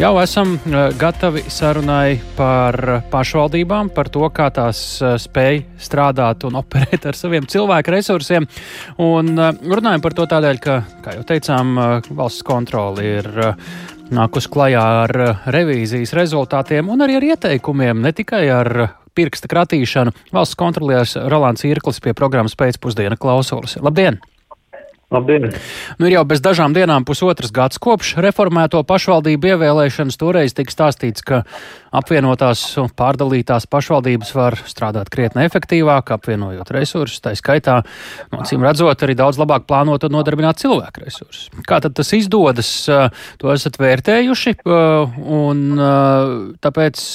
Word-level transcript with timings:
Jau 0.00 0.14
esam 0.16 0.54
gatavi 0.96 1.42
sarunai 1.52 2.14
par 2.32 3.02
pašvaldībām, 3.12 3.90
par 3.92 4.08
to, 4.08 4.22
kā 4.32 4.46
tās 4.56 4.78
spēj 5.20 5.60
strādāt 5.76 6.46
un 6.48 6.56
operēt 6.62 7.04
ar 7.10 7.18
saviem 7.18 7.44
cilvēku 7.44 7.92
resursiem. 7.92 8.46
Un 9.04 9.28
runājam 9.36 10.00
par 10.00 10.16
to 10.16 10.24
tādēļ, 10.30 10.62
ka, 10.64 10.78
kā 11.04 11.18
jau 11.18 11.26
teicām, 11.28 11.76
valsts 12.16 12.46
kontroli 12.48 13.12
ir 13.18 13.28
nākus 14.08 14.48
klajā 14.48 14.86
ar 15.02 15.16
revīzijas 15.52 16.16
rezultātiem 16.16 16.88
un 16.88 17.04
arī 17.04 17.20
ar 17.20 17.30
ieteikumiem, 17.34 18.00
ne 18.00 18.16
tikai 18.16 18.46
ar 18.56 18.72
pirksta 19.12 19.52
kratīšanu. 19.52 20.16
Valsts 20.32 20.56
kontrolieris 20.56 21.18
Rolands 21.28 21.68
Irklis 21.68 22.00
pie 22.00 22.16
programmas 22.16 22.56
pēcpusdiena 22.56 23.20
klausulas. 23.20 23.76
Labdien! 23.84 24.22
Labdien! 25.10 25.48
Nu, 25.98 26.06
ir 26.06 26.14
jau 26.14 26.22
bez 26.30 26.38
dažām 26.38 26.70
dienām 26.70 27.02
pusotras 27.02 27.50
gads 27.50 27.80
kopš 27.82 28.12
reformēto 28.22 28.84
pašvaldību 28.86 29.48
ievēlēšanas. 29.50 30.18
Toreiz 30.20 30.54
tika 30.54 30.70
stāstīts, 30.70 31.24
ka 31.26 31.40
apvienotās 31.98 32.62
un 32.78 32.92
pārdalītās 32.94 33.66
pašvaldības 33.66 34.30
var 34.38 34.58
strādāt 34.70 35.10
krietni 35.10 35.48
efektīvāk, 35.48 36.14
apvienojot 36.14 36.70
resursus, 36.76 37.18
tā 37.24 37.34
skaitā, 37.34 37.80
no 38.30 38.46
cīm 38.46 38.62
redzot, 38.62 39.02
arī 39.02 39.18
daudz 39.18 39.42
labāk 39.42 39.66
plānot 39.66 40.06
un 40.06 40.14
nodarbināt 40.14 40.62
cilvēku 40.62 41.02
resursus. 41.02 41.50
Kā 41.66 41.82
tad 41.82 41.98
tas 41.98 42.14
izdodas, 42.14 42.70
to 43.42 43.50
esat 43.50 43.82
vērtējuši, 43.82 44.60
un 44.62 45.66
tāpēc 46.62 47.06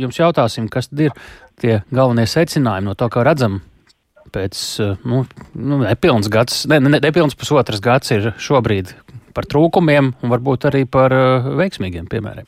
jums 0.00 0.24
jautāsim, 0.24 0.72
kas 0.72 0.88
ir 0.96 1.12
tie 1.60 1.82
galvenie 1.92 2.24
secinājumi 2.24 2.88
no 2.88 2.96
to, 2.96 3.12
kā 3.12 3.28
redzam 3.28 3.60
pēc 4.36 4.62
eh, 4.82 4.92
nu, 5.08 5.24
nu, 5.54 5.80
nepilns 5.84 6.28
gads, 6.32 6.64
ne, 6.70 6.80
ne, 6.82 7.00
nepilns 7.02 7.36
pusotras 7.38 7.82
gads 7.84 8.12
ir 8.14 8.32
šobrīd 8.36 8.92
par 9.36 9.48
trūkumiem 9.52 10.12
un 10.24 10.32
varbūt 10.32 10.70
arī 10.70 10.86
par 10.88 11.12
uh, 11.12 11.48
veiksmīgiem 11.58 12.06
piemēriem. 12.08 12.46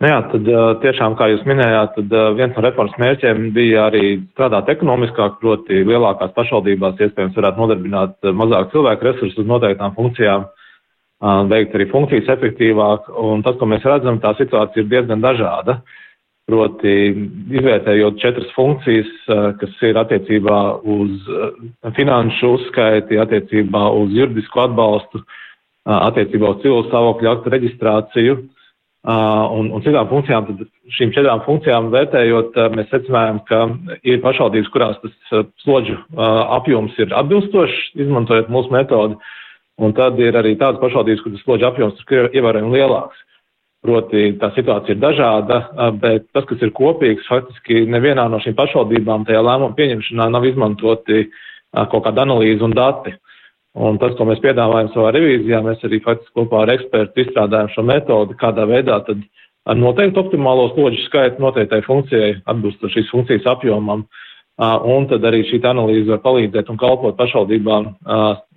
Nu 0.00 0.08
jā, 0.08 0.20
tad 0.32 0.48
eh, 0.48 0.62
tiešām, 0.84 1.16
kā 1.18 1.28
jūs 1.32 1.44
minējāt, 1.48 1.96
tad 1.98 2.14
viens 2.38 2.56
no 2.56 2.64
reformas 2.64 2.96
mērķiem 3.00 3.50
bija 3.56 3.88
arī 3.90 4.04
strādāt 4.34 4.70
ekonomiskāk, 4.76 5.40
proti 5.42 5.82
lielākās 5.88 6.34
pašvaldībās 6.36 7.00
iespējams 7.06 7.36
varētu 7.36 7.62
nodarbināt 7.62 8.30
mazāk 8.36 8.72
cilvēku 8.74 9.10
resursus 9.10 9.44
uz 9.44 9.48
noteiktām 9.48 9.96
funkcijām, 9.96 10.48
veikt 11.48 11.76
arī 11.76 11.86
funkcijas 11.88 12.28
efektīvāk, 12.36 13.08
un 13.24 13.44
tas, 13.44 13.56
ko 13.56 13.68
mēs 13.68 13.84
redzam, 13.88 14.20
tā 14.20 14.34
situācija 14.36 14.84
ir 14.84 14.90
diezgan 14.90 15.24
dažāda. 15.24 15.78
Uh, 15.80 16.05
Proti, 16.46 16.90
izvērtējot 17.58 18.20
četras 18.22 18.50
funkcijas, 18.54 19.08
eh, 19.26 19.46
kas 19.58 19.80
ir 19.82 19.96
attiecībā 19.98 20.58
uz 20.86 21.24
eh, 21.26 21.88
finanšu 21.96 22.52
uzskaiti, 22.54 23.18
attiecībā 23.18 23.82
uz 23.98 24.12
juridisku 24.14 24.62
atbalstu, 24.62 25.24
eh, 25.24 25.96
attiecībā 25.96 26.52
uz 26.52 26.60
cilvēku 26.62 26.92
stāvokļu 26.92 27.32
aktu 27.32 27.52
reģistrāciju 27.56 28.36
un, 29.06 29.68
un 29.70 29.82
citām 29.84 30.08
funkcijām, 30.10 30.46
tad 30.48 30.62
šīm 30.96 31.12
četrām 31.14 31.42
funkcijām 31.44 31.92
vērtējot, 31.92 32.56
mēs 32.74 32.88
secinājām, 32.90 33.36
ka 33.46 33.60
ir 34.02 34.18
pašvaldības, 34.24 34.70
kurās 34.74 34.96
tas 34.98 35.44
slodžu 35.62 35.94
apjoms 36.18 36.96
ir 36.98 37.14
atbilstošs, 37.14 37.92
izmantojot 38.02 38.50
mūsu 38.50 38.74
metodi, 38.74 39.14
un 39.78 39.94
tad 39.94 40.18
ir 40.18 40.34
arī 40.34 40.56
tādas 40.58 40.82
pašvaldības, 40.82 41.22
kur 41.22 41.36
tas 41.36 41.46
slodžu 41.46 41.68
apjoms 41.70 42.02
ir 42.18 42.26
ievērojami 42.34 42.74
lielāks. 42.74 43.22
Proti, 43.86 44.32
tā 44.40 44.50
situācija 44.56 44.96
ir 44.96 45.02
dažāda, 45.02 45.60
bet 46.02 46.24
tas, 46.34 46.46
kas 46.48 46.62
ir 46.64 46.72
kopīgs, 46.74 47.28
faktiski 47.30 47.84
nevienā 47.86 48.24
no 48.32 48.40
šīm 48.42 48.56
pašvaldībām 48.58 49.26
tajā 49.28 49.44
lēmuma 49.46 49.76
pieņemšanā 49.78 50.26
nav 50.34 50.46
izmantoti 50.48 51.28
kaut 51.92 52.02
kāda 52.08 52.24
analīze 52.26 52.64
un 52.66 52.74
dati. 52.74 53.14
Un 53.76 54.00
tas, 54.00 54.14
ko 54.18 54.24
mēs 54.26 54.40
piedāvājam 54.42 54.90
savā 54.94 55.12
revīzijā, 55.14 55.60
mēs 55.62 55.82
arī 55.86 56.00
faktiski 56.02 56.34
kopā 56.40 56.64
ar 56.64 56.72
ekspertu 56.74 57.22
izstrādājam 57.22 57.70
šo 57.74 57.84
metodi, 57.86 58.38
kādā 58.40 58.64
veidā 58.66 58.98
tad 59.06 59.20
ar 59.68 59.78
noteiktu 59.78 60.22
optimālo 60.24 60.70
slodžu 60.72 61.04
skaitu 61.04 61.44
noteiktai 61.44 61.82
funkcijai, 61.84 62.38
atbilstoši 62.48 63.02
šīs 63.02 63.12
funkcijas 63.12 63.50
apjomam, 63.52 64.06
uh, 64.06 64.26
Un 64.56 65.04
tad 65.10 65.24
arī 65.28 65.42
šī 65.44 65.58
analīze 65.68 66.08
var 66.08 66.22
palīdzēt 66.24 66.70
un 66.72 66.78
kalpot 66.80 67.16
pašvaldībām 67.18 67.90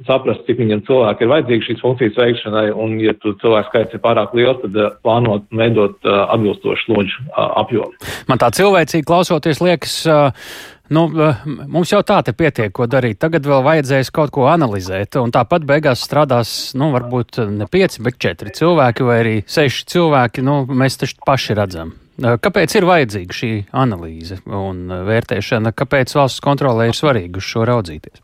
saprast, 0.08 0.46
cik 0.48 0.62
viņiem 0.62 0.86
cilvēki 0.88 1.26
ir 1.26 1.32
vajadzīgi 1.34 1.68
šīs 1.68 1.84
funkcijas 1.84 2.20
veikšanai, 2.22 2.66
un, 2.72 2.96
ja 3.04 3.12
tu 3.20 3.34
cilvēku 3.42 3.68
skaits 3.68 3.98
ir 3.98 4.04
pārāk 4.06 4.32
liels, 4.38 4.62
tad 4.64 5.00
plānot 5.04 5.44
un 5.52 5.64
veidot 5.64 6.08
atbilstošu 6.08 6.88
slodžu 6.88 7.28
apjomu. 7.36 7.92
Man 8.32 8.40
tā 8.40 8.48
cilvēcīgi 8.56 9.08
klausoties 9.12 9.60
liekas, 9.66 10.02
Nu, 10.90 11.04
mums 11.70 11.92
jau 11.94 12.00
tā 12.02 12.18
te 12.26 12.34
pietiek, 12.34 12.72
ko 12.74 12.88
darīt. 12.90 13.20
Tagad 13.22 13.46
vēl 13.46 13.62
vajadzēs 13.62 14.10
kaut 14.14 14.32
ko 14.34 14.48
analizēt. 14.50 15.20
Un 15.22 15.30
tāpat 15.30 15.68
beigās 15.70 16.02
strādās, 16.02 16.74
nu, 16.74 16.90
varbūt 16.96 17.44
ne 17.54 17.70
pieci, 17.70 18.02
bet 18.06 18.18
četri 18.18 18.54
cilvēki 18.58 19.06
vai 19.06 19.20
arī 19.22 19.36
seši 19.46 19.86
cilvēki. 19.94 20.46
Nu, 20.46 20.64
mēs 20.66 20.98
taču 20.98 21.22
paši 21.30 21.60
redzam. 21.62 21.94
Kāpēc 22.20 22.74
ir 22.76 22.88
vajadzīga 22.88 23.36
šī 23.36 23.52
analīze 23.72 24.40
un 24.46 24.90
vērtēšana? 25.08 25.72
Kāpēc 25.78 26.16
valsts 26.18 26.44
kontrolē 26.44 26.90
ir 26.90 26.98
svarīgi 26.98 27.40
uz 27.40 27.48
šo 27.48 27.64
raudzīties? 27.70 28.20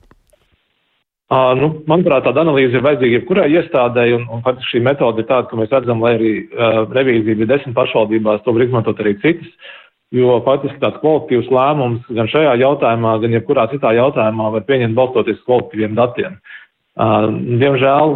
Uh, 1.25 1.55
nu, 1.57 1.71
manuprāt, 1.89 2.27
tāda 2.27 2.43
analīze 2.43 2.77
ir 2.77 2.83
vajadzīga 2.85 3.19
jebkurai 3.19 3.47
iestādēji, 3.55 4.17
un, 4.19 4.27
un 4.35 4.43
faktiski 4.45 4.75
šī 4.75 4.81
metode 4.85 5.23
ir 5.23 5.29
tāda, 5.31 5.49
ka 5.49 5.57
mēs 5.57 5.71
redzam, 5.73 6.03
lai 6.03 6.11
arī 6.19 6.33
uh, 6.43 6.83
revīzija 6.93 7.39
bija 7.39 7.49
desmit 7.55 7.73
pašvaldībās, 7.77 8.43
to 8.45 8.53
var 8.53 8.65
izmantot 8.67 9.01
arī 9.01 9.15
citas, 9.23 9.71
jo 10.13 10.35
faktiski 10.45 10.77
tāds 10.83 11.01
kvalitīvs 11.01 11.49
lēmums 11.49 12.05
gan 12.19 12.29
šajā 12.29 12.53
jautājumā, 12.61 13.15
gan 13.23 13.33
jebkurā 13.39 13.65
citā 13.73 13.95
jautājumā 13.97 14.51
var 14.53 14.67
pieņemt 14.69 14.99
balstoties 14.99 15.41
kvalitīviem 15.47 15.97
datiem. 15.97 16.37
Uh, 16.37 16.64
Uh, 16.95 17.25
diemžēl 17.59 18.13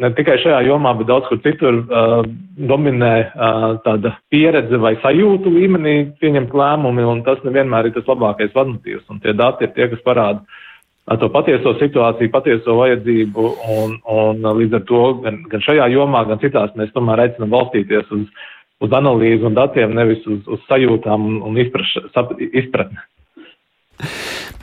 ne 0.00 0.08
tikai 0.16 0.38
šajā 0.40 0.62
jomā, 0.64 0.94
bet 0.96 1.10
daudz 1.10 1.26
kur 1.28 1.36
citur 1.44 1.82
uh, 1.82 2.22
dominē 2.56 3.10
uh, 3.28 3.66
tāda 3.84 4.14
pieredze 4.32 4.80
vai 4.80 4.94
sajūtu 5.02 5.52
līmenī 5.52 5.92
pieņemt 6.22 6.56
lēmumi, 6.56 7.04
un 7.04 7.20
tas 7.26 7.44
nevienmēr 7.44 7.90
ir 7.90 7.94
tas 7.98 8.08
labākais 8.08 8.56
vadmotīvs. 8.56 9.04
Un 9.12 9.20
tie 9.20 9.36
dati 9.36 9.68
ir 9.68 9.74
tie, 9.76 9.90
kas 9.92 10.00
parāda 10.08 10.40
uh, 10.40 11.18
to 11.20 11.28
patieso 11.28 11.76
situāciju, 11.76 12.32
patieso 12.32 12.80
vajadzību, 12.80 13.48
un, 13.76 13.98
un 14.00 14.40
uh, 14.48 14.56
līdz 14.62 14.80
ar 14.80 14.88
to 14.88 15.04
gan, 15.28 15.44
gan 15.52 15.68
šajā 15.68 15.92
jomā, 15.92 16.24
gan 16.32 16.40
citās 16.40 16.72
mēs 16.80 16.96
tomēr 16.96 17.26
aicinām 17.26 17.52
balstīties 17.52 18.16
uz, 18.16 18.26
uz 18.80 18.96
analīzi 18.96 19.44
un 19.44 19.60
datiem, 19.60 19.92
nevis 19.92 20.24
uz, 20.24 20.40
uz 20.48 20.68
sajūtām 20.72 21.28
un, 21.34 21.42
un 21.52 21.60
izpratni. 21.60 23.02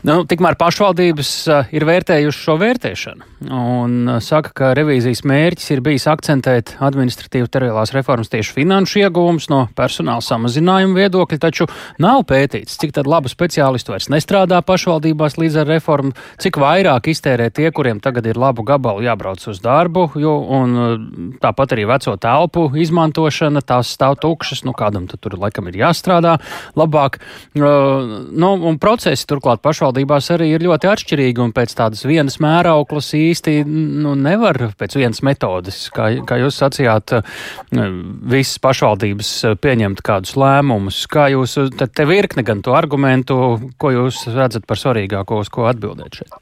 Nu, 0.07 0.21
tikmēr 0.29 0.55
pašvaldības 0.59 1.33
ir 1.75 1.87
vērtējušas 1.89 2.45
šo 2.45 2.59
vērtēšanu 2.61 3.29
un 3.47 4.19
saka, 4.23 4.51
ka 4.55 4.71
revīzijas 4.77 5.21
mērķis 5.27 5.69
ir 5.73 5.81
bijis 5.83 6.05
akcentēt 6.11 6.75
administratīvu 6.83 7.47
teritoriālās 7.47 7.93
reformas 7.95 8.31
tieši 8.31 8.55
finanšu 8.57 9.03
iegūmus 9.05 9.47
no 9.51 9.61
personāla 9.77 10.23
samazinājuma 10.25 10.97
viedokļa, 10.99 11.39
taču 11.39 11.69
nav 12.03 12.25
pētīts, 12.29 12.77
cik 12.81 12.97
labu 13.07 13.31
speciālistu 13.31 13.93
vairs 13.93 14.09
nestrādā 14.11 14.59
pašvaldībās 14.65 15.37
līdz 15.39 15.61
ar 15.61 15.69
reformu, 15.71 16.11
cik 16.41 16.59
vairāk 16.59 17.07
iztērē 17.13 17.49
tie, 17.55 17.69
kuriem 17.75 18.01
tagad 18.03 18.27
ir 18.27 18.39
labu 18.39 18.65
gabalu 18.67 19.05
jābrauc 19.07 19.45
uz 19.47 19.61
darbu, 19.63 20.09
jo, 20.19 20.35
un 20.59 21.37
tāpat 21.41 21.75
arī 21.77 21.87
veco 21.89 22.15
telpu 22.19 22.67
izmantošana, 22.79 23.63
tās 23.63 23.93
stāv 23.95 24.19
tukšas, 24.19 24.65
nu 24.67 24.75
kādam 24.75 25.07
tur 25.09 25.37
laikam 25.39 25.69
ir 25.71 25.79
jāstrādā 25.79 26.37
labāk. 26.79 27.21
Uh, 27.55 28.27
nu, 28.29 28.51
un 28.67 28.77
procesi 28.81 29.27
turklāt 29.29 29.63
pašvaldībās 29.63 29.88
pašvaldībās 29.89 30.29
arī 30.35 30.53
ir 30.53 30.63
ļoti 30.65 30.89
atšķirīgi, 30.89 31.41
un 31.41 31.53
pēc 31.53 31.73
tādas 31.77 32.05
vienas 32.05 32.37
mērauklas 32.39 33.13
īsti 33.17 33.63
nu, 33.65 34.13
nevar 34.15 34.73
pēc 34.77 34.97
vienas 34.99 35.21
metodes, 35.25 35.89
kā, 35.89 36.11
kā 36.25 36.37
jūs 36.37 36.59
sacījāt, 36.61 37.23
visas 38.29 38.59
pašvaldības 38.61 39.57
pieņemt 39.61 40.03
kādus 40.05 40.35
lēmumus. 40.37 41.07
Kā 41.09 41.29
jūs, 41.33 41.57
tad 41.77 41.93
te 41.95 42.05
virkne 42.05 42.43
gan 42.43 42.61
to 42.61 42.75
argumentu, 42.77 43.57
ko 43.77 43.91
jūs 43.91 44.27
redzat 44.29 44.67
par 44.67 44.77
svarīgāko, 44.77 45.41
uz 45.41 45.49
ko 45.49 45.65
atbildēt 45.69 46.21
šeit? 46.21 46.37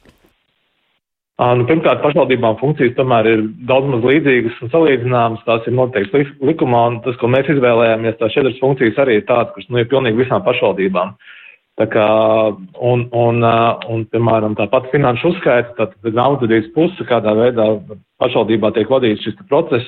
Nu, 1.37 1.67
pirmkārt, 1.69 2.01
pašvaldībām 2.01 2.57
funkcijas 2.57 2.95
tomēr 2.97 3.27
ir 3.29 3.41
daudz 3.69 3.91
maz 3.91 4.05
līdzīgas 4.09 4.57
un 4.65 4.71
salīdzināmas. 4.73 5.43
Tās 5.45 5.67
ir 5.69 5.75
noteikti 5.77 6.23
likumā, 6.41 6.79
un 6.89 7.01
tas, 7.05 7.13
ko 7.21 7.29
mēs 7.29 7.47
izvēlējāmies, 7.53 8.17
tās 8.17 8.33
četras 8.33 8.57
funkcijas 8.57 8.97
arī 9.03 9.19
ir 9.19 9.27
tādas, 9.29 9.53
kuras 9.53 9.69
nu, 9.69 9.83
ir 9.83 9.91
pilnīgi 9.91 10.23
visām 10.23 10.41
pašvaldībām. 10.47 11.13
Uh, 11.13 11.36
Tā 11.77 11.85
kā, 11.93 12.05
un, 12.89 13.03
un, 13.13 13.43
un, 13.93 14.05
piemēram, 14.09 14.55
tāpat 14.57 14.87
finanšu 14.89 15.29
uzskaita, 15.29 15.75
tad 15.77 16.15
naudas 16.17 16.71
puse, 16.73 17.05
kādā 17.05 17.35
veidā 17.37 17.67
pašvaldībā 18.17 18.71
tiek 18.73 18.89
vadīts 18.89 19.27
šis 19.27 19.37
process, 19.51 19.85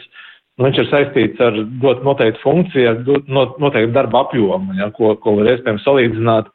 nu, 0.59 0.67
viņš 0.67 0.83
ir 0.83 0.89
saistīts 0.91 1.41
ar 1.41 1.57
dot 1.81 2.05
noteiktu 2.05 2.43
funkciju, 2.43 2.91
ar 2.91 3.25
noteiktu 3.65 3.95
darba 3.95 4.21
apjomu, 4.27 4.77
ja, 4.77 4.91
ko, 4.93 5.15
ko 5.17 5.39
var 5.39 5.49
iespējams 5.55 5.87
salīdzināt 5.87 6.53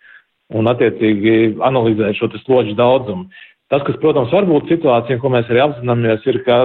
un 0.55 0.71
attiecīgi 0.71 1.57
analizēt 1.67 2.21
šo 2.21 2.31
slodžu 2.45 2.79
daudzumu. 2.79 3.27
Tas, 3.73 3.83
kas, 3.83 3.99
protams, 3.99 4.31
var 4.31 4.47
būt 4.47 4.71
situācija, 4.71 5.19
ko 5.19 5.35
mēs 5.35 5.51
arī 5.51 5.65
apzināmies, 5.65 6.29
ir, 6.31 6.45
ka 6.47 6.61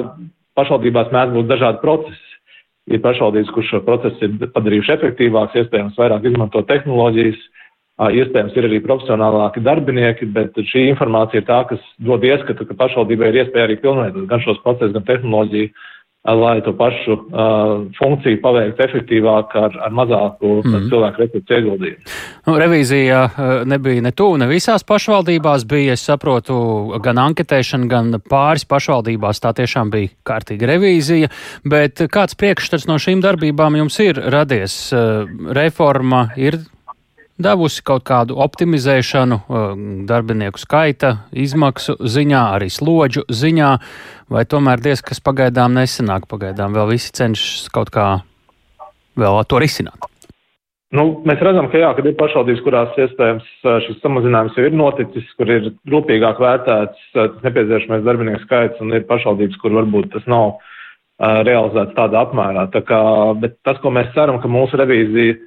pašvaldībās 0.59 1.09
mēdz 1.15 1.39
būt 1.39 1.55
dažādi 1.55 1.81
procesi. 1.81 2.25
Ir 2.89 3.01
pašvaldības, 3.01 3.49
kurš 3.53 3.71
šo 3.73 3.79
procesu 3.85 4.25
ir 4.25 4.51
padarījuši 4.53 4.93
efektīvāks, 4.95 5.57
iespējams, 5.61 5.97
vairāk 5.97 6.23
izmanto 6.25 6.61
tehnoloģijas, 6.69 7.37
uh, 7.37 7.48
Iespējams, 7.99 8.55
ir 8.55 8.65
arī 8.69 8.77
profesionālāki 8.79 9.59
darbinieki, 9.65 10.29
bet 10.31 10.55
šī 10.71 10.85
informācija 10.93 11.41
ir 11.41 11.47
tā, 11.49 11.61
kas 11.67 11.81
dod 11.99 12.23
ieskatu, 12.23 12.63
ka 12.69 12.77
pašvaldībai 12.79 13.33
ir 13.33 13.41
iespēja 13.41 13.67
arī 13.67 13.75
pilnveidot 13.81 14.29
gan 14.29 14.43
šos 14.45 14.61
procesus, 14.63 14.93
gan 14.95 15.07
tehnoloģiju 15.09 15.73
lai 16.23 16.61
to 16.61 16.73
pašu 16.77 17.13
uh, 17.13 17.19
funkciju 17.95 18.41
paveiktu 18.43 18.83
efektīvāk 18.83 19.53
ar, 19.55 19.75
ar 19.85 19.93
mazāku 19.95 20.59
mm. 20.59 20.89
cilvēku 20.91 21.23
resursu 21.23 21.55
ieguldījumu. 21.55 22.15
Nu, 22.47 22.55
revīzija 22.59 23.19
nebija 23.69 24.03
ne 24.03 24.11
tuvu, 24.11 24.35
ne 24.41 24.49
visās 24.51 24.83
pašvaldībās 24.87 25.63
bija, 25.69 25.95
es 25.95 26.03
saprotu, 26.09 26.57
gan 27.03 27.21
anketēšana, 27.23 27.87
gan 27.89 28.11
pāris 28.29 28.67
pašvaldībās 28.67 29.39
tā 29.43 29.53
tiešām 29.61 29.93
bija 29.95 30.11
kārtīga 30.27 30.73
revīzija, 30.73 31.31
bet 31.71 32.03
kāds 32.11 32.35
priekšstats 32.39 32.89
no 32.91 32.99
šīm 32.99 33.23
darbībām 33.23 33.79
jums 33.79 33.99
ir 34.03 34.19
radies? 34.19 34.75
Reforma 35.55 36.27
ir 36.35 36.59
devusi 37.39 37.83
kaut 37.85 38.03
kādu 38.07 38.37
optimizēšanu 38.43 39.39
darbinieku 40.09 40.61
skaita, 40.61 41.15
izmaksu 41.31 41.95
ziņā, 41.99 42.43
arī 42.57 42.69
slodžu 42.73 43.25
ziņā, 43.27 43.71
vai 44.31 44.45
tomēr 44.49 44.83
diez 44.83 45.03
kas 45.05 45.23
pagaidām 45.23 45.77
nesenāk, 45.79 46.27
pagaidām 46.29 46.75
vēl 46.75 46.93
visi 46.93 47.13
cenšas 47.15 47.69
kaut 47.73 47.93
kā 47.95 48.09
vēl 49.19 49.43
to 49.47 49.59
risināt? 49.63 50.09
Nu, 50.89 51.19
mēs 51.21 51.41
redzam, 51.45 51.67
ka 51.69 51.77
jā, 51.77 51.91
kad 51.93 52.07
ir 52.09 52.15
pašvaldības, 52.17 52.61
kurās 52.65 52.95
iespējams 52.97 53.49
šis 53.85 53.99
samazinājums 54.01 54.55
jau 54.57 54.65
ir 54.65 54.73
noticis, 54.73 55.27
kur 55.37 55.51
ir 55.53 55.67
rūpīgāk 55.93 56.41
vērtēts 56.41 57.11
tas 57.13 57.35
nepieciešamais 57.45 58.01
darbinieku 58.07 58.41
skaits, 58.47 58.81
un 58.81 58.95
ir 58.97 59.05
pašvaldības, 59.09 59.59
kur 59.61 59.75
varbūt 59.77 60.09
tas 60.15 60.25
nav 60.31 60.55
uh, 60.55 61.43
realizēts 61.45 61.93
tādā 61.93 62.23
apmērā. 62.25 62.65
Tā 62.73 62.81
kā, 62.89 63.01
bet 63.37 63.59
tas, 63.67 63.77
ko 63.83 63.93
mēs 63.93 64.09
ceram, 64.15 64.41
ka 64.41 64.49
mūsu 64.49 64.81
revīzija 64.81 65.37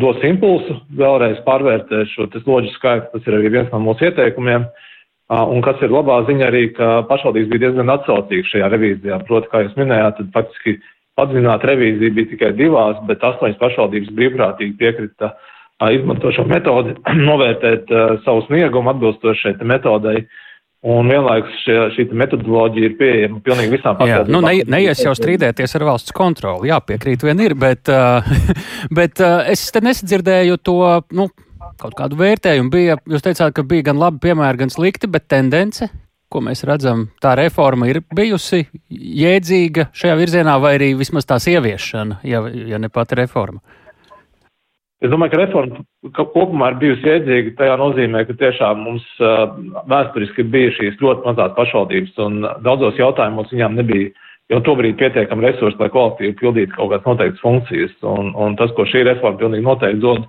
dos 0.00 0.20
impulsu, 0.24 0.78
vēlreiz 0.96 1.40
pārvērtē 1.46 2.04
šo 2.12 2.28
loģu 2.46 2.72
skaitu, 2.74 3.10
tas 3.12 3.28
ir 3.28 3.38
arī 3.38 3.52
viens 3.58 3.72
no 3.72 3.82
mūsu 3.84 4.08
ieteikumiem. 4.08 4.66
Un 5.34 5.62
kas 5.64 5.80
ir 5.80 5.92
labā 5.92 6.18
ziņa 6.28 6.46
arī, 6.50 6.66
ka 6.76 6.88
pašvaldības 7.08 7.50
bija 7.52 7.66
diezgan 7.66 7.92
atsaucīgas 7.94 8.50
šajā 8.52 8.68
revīzijā. 8.74 9.18
Proti, 9.28 9.50
kā 9.52 9.64
jūs 9.64 9.76
minējāt, 9.80 10.18
tad 10.20 10.30
faktiski 10.36 10.76
atzināt 11.20 11.64
revīzija 11.64 12.16
bija 12.16 12.30
tikai 12.32 12.52
divās, 12.58 13.00
bet 13.08 13.24
astoņas 13.24 13.60
pašvaldības 13.60 14.12
brīvprātīgi 14.16 14.76
piekrita 14.80 15.32
izmanto 15.94 16.32
šo 16.32 16.44
metodi, 16.48 16.96
novērtēt 17.28 17.92
savu 18.24 18.44
sniegumu 18.48 18.92
atbilstoši 18.92 19.46
šai 19.48 19.56
metodei. 19.68 20.24
Uh, 20.24 20.40
Un 20.84 21.08
vienlaikus 21.08 21.62
šie, 21.64 21.76
šī 21.94 22.04
metodoloģija 22.12 22.90
ir 22.90 22.96
pieejama 22.98 23.38
pilnīgi 23.44 23.72
visām 23.72 23.96
pasaulē. 23.96 24.28
Nu, 24.28 24.42
ne, 24.44 24.58
neies 24.68 25.00
jau 25.00 25.14
strīdēties 25.16 25.78
ar 25.78 25.86
valsts 25.88 26.12
kontroli, 26.12 26.68
jā, 26.68 26.76
piekrīt 26.84 27.24
vien 27.24 27.40
ir, 27.40 27.54
bet, 27.56 27.88
uh, 27.88 28.26
bet 28.98 29.22
uh, 29.24 29.40
es 29.48 29.64
te 29.72 29.80
nesadzirdēju 29.84 30.60
to, 30.60 30.76
nu, 31.16 31.30
kaut 31.80 31.96
kādu 31.96 32.18
vērtējumu. 32.20 32.72
Bija, 32.72 32.98
jūs 33.08 33.24
teicāt, 33.24 33.54
ka 33.56 33.64
bija 33.66 33.88
gan 33.88 34.00
labi 34.02 34.20
piemēri, 34.26 34.60
gan 34.60 34.72
slikti, 34.74 35.08
bet 35.10 35.24
tendence, 35.32 35.88
ko 36.28 36.42
mēs 36.44 36.66
redzam, 36.68 37.06
tā 37.22 37.32
reforma 37.40 37.88
ir 37.88 38.02
bijusi 38.14 38.66
jēdzīga 39.24 39.88
šajā 39.96 40.18
virzienā, 40.20 40.58
vai 40.60 40.74
arī 40.76 40.92
vismaz 40.98 41.24
tās 41.30 41.48
ieviešana, 41.48 42.20
ja, 42.28 42.44
ja 42.74 42.82
ne 42.82 42.92
pati 42.92 43.16
reforma. 43.22 43.62
Es 45.02 45.10
domāju, 45.12 45.34
ka 45.34 45.40
reforma 45.40 46.20
kopumā 46.32 46.70
ir 46.72 46.76
bijusi 46.80 47.10
iedzīga. 47.10 47.54
Tajā 47.58 47.74
nozīmē, 47.80 48.22
ka 48.28 48.36
tiešām 48.40 48.84
mums 48.86 49.06
vēsturiski 49.90 50.46
bija 50.52 50.70
šīs 50.78 51.00
ļoti 51.02 51.26
mazās 51.26 51.56
pašvaldības, 51.58 52.14
un 52.24 52.46
daudzos 52.64 53.00
jautājumos 53.00 53.50
viņām 53.52 53.76
nebija 53.80 54.12
jau 54.52 54.60
tobrīd 54.64 54.96
pietiekami 55.00 55.48
resursi, 55.48 55.80
lai 55.80 55.90
kolektīvi 55.92 56.36
pildītu 56.40 56.76
kaut 56.76 56.92
kādas 56.92 57.08
noteiktas 57.08 57.44
funkcijas. 57.44 57.94
Un, 58.06 58.32
un 58.38 58.56
tas, 58.60 58.72
ko 58.76 58.86
šī 58.88 59.04
reforma 59.08 59.40
pilnīgi 59.40 59.66
noteikti 59.66 60.02
dod, 60.04 60.28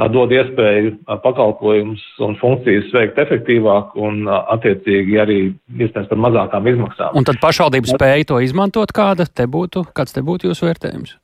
tā 0.00 0.08
dod 0.12 0.32
iespēju 0.34 0.94
pakalpojumus 1.24 2.04
un 2.26 2.36
funkcijas 2.40 2.92
veikt 2.94 3.20
efektīvāk 3.22 3.96
un 4.02 4.26
attiecīgi 4.28 5.18
arī 5.24 5.40
iespējams 5.78 6.10
par 6.12 6.22
mazākām 6.26 6.70
izmaksām. 6.74 7.18
Un 7.18 7.28
tad 7.28 7.40
pašvaldības 7.42 7.96
spēja 7.96 8.30
to 8.32 8.40
izmantot, 8.44 8.94
kāda 8.96 9.28
te 9.28 9.48
būtu, 9.50 9.86
kāds 9.96 10.16
te 10.16 10.24
būtu 10.26 10.50
jūsu 10.50 10.70
vērtējums? 10.70 11.18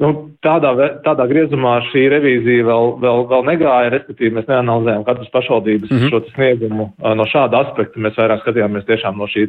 Nu, 0.00 0.08
tādā, 0.40 0.70
tādā 1.04 1.26
griezumā 1.28 1.74
šī 1.90 2.06
revīzija 2.14 2.64
vēl, 2.64 2.86
vēl, 3.02 3.26
vēl 3.28 3.42
negāja, 3.44 3.90
respektīvi 3.92 4.38
mēs 4.38 4.46
neanalizējam 4.48 5.02
katras 5.04 5.32
pašvaldības 5.34 5.90
mm 5.90 5.98
-hmm. 5.98 6.08
šo 6.08 6.20
sniegumu 6.32 6.86
no 7.18 7.26
šāda 7.28 7.60
aspekta. 7.66 8.00
Mēs 8.00 8.16
vairāk 8.16 8.40
skatījāmies 8.40 8.86
tiešām 8.88 9.20
no 9.20 9.28
šī 9.28 9.42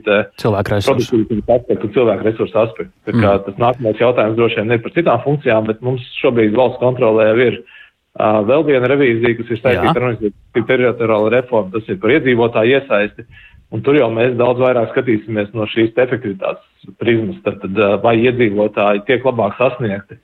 cilvēku 0.43 0.73
resursu 0.75 1.21
aspekta, 1.47 1.87
cilvēku 1.95 2.27
resursu 2.27 2.59
aspekta. 2.59 3.13
Mm. 3.13 3.21
tas 3.45 3.61
nākamais 3.61 4.01
jautājums 4.03 4.35
droši 4.35 4.59
vien 4.59 4.75
ir 4.75 4.81
par 4.83 4.91
citām 4.97 5.23
funkcijām, 5.23 5.63
bet 5.71 5.79
mums 5.81 6.03
šobrīd 6.19 6.59
valsts 6.59 6.83
kontrolē 6.83 7.29
ir 7.47 7.61
uh, 7.63 8.43
vēl 8.43 8.67
viena 8.67 8.91
revīzija, 8.91 9.37
kas 9.39 9.49
ir 9.49 9.63
saistīta 9.63 10.03
ar 10.03 10.67
teritoriālo 10.67 11.31
reformu, 11.31 11.71
tas 11.71 11.87
ir 11.87 12.01
par 12.03 12.17
iedzīvotāju 12.17 12.81
iesaisti. 12.81 13.25
Un 13.71 13.81
tur 13.81 13.95
jau 13.95 14.11
mēs 14.11 14.35
daudz 14.35 14.59
vairāk 14.59 14.91
skatīsimies 14.91 15.55
no 15.55 15.65
šīs 15.65 15.95
efektivitātes 15.95 16.93
prizmas, 16.99 17.39
tad, 17.47 17.63
tad 17.63 18.03
vai 18.03 18.17
iedzīvotāji 18.19 19.07
tiek 19.07 19.23
labāk 19.23 19.55
sasniegti 19.57 20.19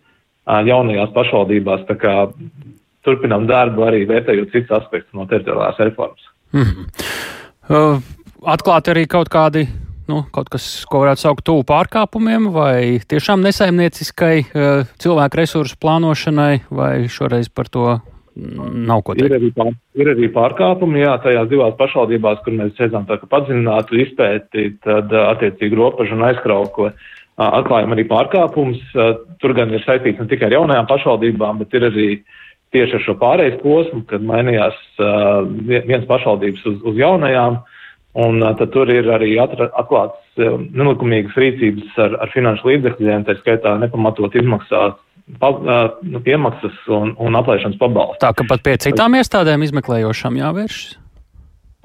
jaunajās 0.68 1.12
pašvaldībās. 1.16 1.86
Turpinām 3.06 3.48
darbu 3.48 3.86
arī 3.88 4.04
vērtējot 4.10 4.52
citus 4.54 4.76
aspektus 4.82 5.16
no 5.16 5.26
teritoriālās 5.30 5.80
reformas. 5.80 6.26
Mm 6.54 6.64
-hmm. 6.64 6.86
uh, 7.70 8.02
atklāti 8.44 8.92
arī 8.92 9.08
kaut 9.08 9.30
kādi 9.30 9.68
nu, 10.10 10.24
kaut 10.34 10.50
kas, 10.50 10.86
ko 10.90 11.04
varētu 11.04 11.22
saukt 11.22 11.46
tuvu 11.46 11.64
pārkāpumiem, 11.70 12.50
vai 12.54 13.00
tiešām 13.08 13.44
nesaimnieciskai 13.46 14.36
uh, 14.40 14.86
cilvēku 14.98 15.38
resursu 15.38 15.78
plānošanai, 15.82 16.62
vai 16.70 17.08
šoreiz 17.08 17.50
par 17.50 17.70
to 17.70 18.00
nav 18.36 19.04
ko 19.04 19.16
teikt? 19.18 19.30
Ir 19.30 19.38
arī, 19.38 19.52
pār, 19.56 19.72
ir 20.00 20.12
arī 20.14 20.30
pārkāpumi, 20.34 21.04
jā, 21.04 21.16
tajās 21.24 21.50
divās 21.52 21.76
pašvaldībās, 21.80 22.42
kur 22.46 22.56
mēs 22.56 22.80
redzam 22.80 23.08
tā, 23.10 23.20
ka 23.20 23.30
padziļinātu 23.32 24.00
izpēti, 24.06 24.66
tad 24.86 25.14
attiecīgi 25.14 25.80
robežu 25.80 26.16
un 26.18 26.28
aizkrauko 26.30 26.92
atklājam 27.40 27.96
arī 27.96 28.06
pārkāpumus. 28.10 28.84
Tur 29.40 29.56
gan 29.58 29.74
ir 29.74 29.84
saistīts 29.86 30.20
ne 30.22 30.28
tikai 30.30 30.50
ar 30.50 30.60
jaunajām 30.60 30.88
pašvaldībām, 30.90 31.64
bet 31.64 31.76
ir 31.78 31.88
arī 31.90 32.08
tieši 32.76 33.00
ar 33.00 33.04
šo 33.06 33.18
pārējais 33.22 33.60
posmu, 33.64 34.04
kad 34.10 34.24
mainījās 34.26 34.78
viens 35.66 36.08
pašvaldības 36.10 36.66
uz, 36.70 36.80
uz 36.92 37.00
jaunajām. 37.00 37.62
Un 38.20 38.42
tad 38.42 38.72
tur 38.74 38.90
ir 38.92 39.06
arī 39.14 39.36
atklāts 39.40 40.40
nelikumīgas 40.40 41.38
rīcības 41.40 42.00
ar, 42.02 42.16
ar 42.26 42.32
finanšu 42.34 42.68
līdzekļiem, 42.72 43.28
tā 43.28 43.38
skaitā 43.38 43.76
nepamatot 43.80 44.34
izmaksāt 44.36 44.98
pa, 45.40 45.52
nu, 46.02 46.22
piemaksas 46.26 46.80
un, 46.90 47.14
un 47.22 47.38
aplēšanas 47.40 47.78
pabalstu. 47.80 48.22
Tā 48.24 48.34
ka 48.36 48.48
pat 48.50 48.66
pie 48.66 48.76
citām 48.82 49.18
iestādēm 49.20 49.64
izmeklējošām 49.68 50.42
jāvēršas? 50.42 50.98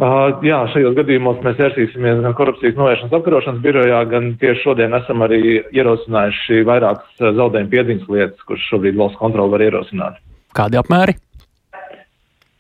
Uh, 0.05 0.35
jā, 0.45 0.59
šajos 0.69 0.97
gadījumos 0.99 1.39
mēs 1.47 1.55
vērsīsimies 1.57 2.19
gan 2.21 2.35
korupcijas 2.37 2.75
novēršanas 2.77 3.15
apkarošanas 3.17 3.61
birojā, 3.65 4.03
gan 4.11 4.35
tieši 4.41 4.61
šodien 4.61 4.97
esam 4.99 5.23
arī 5.25 5.63
ierosinājuši 5.73 6.65
vairākas 6.69 7.23
zaudējumu 7.39 7.71
piedziņas 7.73 8.11
lietas, 8.13 8.43
kuras 8.45 8.67
šobrīd 8.69 8.99
valsts 8.99 9.21
kontrola 9.23 9.55
var 9.55 9.65
ierosināt. 9.65 10.19
Kādi 10.59 10.77
apmēri? 10.81 11.15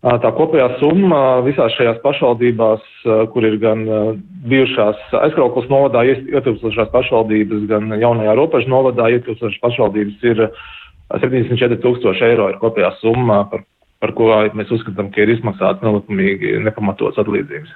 Uh, 0.04 0.16
tā 0.22 0.30
kopējā 0.38 0.70
summa 0.78 1.20
visās 1.44 1.74
šajās 1.76 2.00
pašvaldībās, 2.06 2.86
uh, 3.04 3.26
kur 3.34 3.48
ir 3.50 3.58
gan 3.60 3.84
bijušās 4.48 5.04
aizkrauklas 5.26 5.68
novadā 5.72 6.06
ietilpstošās 6.14 6.94
pašvaldības, 6.94 7.68
gan 7.68 7.92
jaunajā 7.98 8.38
robežu 8.40 8.72
novadā 8.72 9.10
ietilpstošās 9.18 9.60
pašvaldības, 9.66 10.24
ir 10.32 10.46
74 11.12 11.82
tūkstoši 11.84 12.28
eiro 12.30 12.48
ir 12.54 12.60
kopējā 12.62 12.94
summa, 13.02 13.42
par 13.52 13.66
par 14.04 14.12
ko 14.18 14.28
mēs 14.52 14.72
uzskatām, 14.74 15.08
ka 15.14 15.24
ir 15.24 15.32
izmaksāts 15.38 15.84
nelikumīgi 15.84 16.58
nepamatots 16.66 17.20
atlīdzības. 17.22 17.72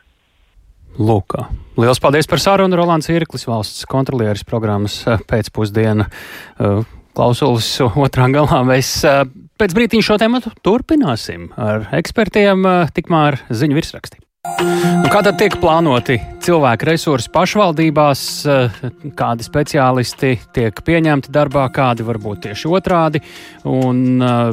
Lūk, 0.99 1.37
liels 1.79 2.01
paldies 2.03 2.27
par 2.27 2.43
sarunu. 2.43 2.77
Rolands 2.77 3.07
Irklis, 3.13 3.47
valsts 3.47 3.87
kontrolieris 3.89 4.43
programmas 4.49 4.99
eh, 5.07 5.21
pēcpusdiena 5.31 6.09
eh, 6.09 6.81
klausulis 7.15 7.69
otrā 7.87 8.27
galā. 8.35 8.65
Mēs 8.67 8.91
eh, 9.07 9.23
pēc 9.61 9.77
brītiņa 9.79 10.07
šo 10.09 10.19
tēmu 10.19 10.43
turpināsim 10.67 11.53
ar 11.55 11.87
ekspertiem, 12.01 12.67
tikmēr 12.97 13.39
ziņu 13.47 13.79
virsrakstī. 13.79 14.19
Nu, 14.59 15.09
kā 15.12 15.21
tad 15.25 15.38
tiek 15.40 15.55
plānoti 15.61 16.19
cilvēku 16.45 16.87
resursi 16.88 17.31
pašvaldībās, 17.33 18.21
eh, 18.49 18.75
kādi 19.17 19.45
speciālisti 19.47 20.35
tiek 20.57 20.83
pieņemti 20.85 21.33
darbā, 21.33 21.67
kādi 21.73 22.07
varbūt 22.07 22.47
tieši 22.47 22.71
otrādi, 22.73 23.23
un 23.69 24.23
eh, 24.23 24.52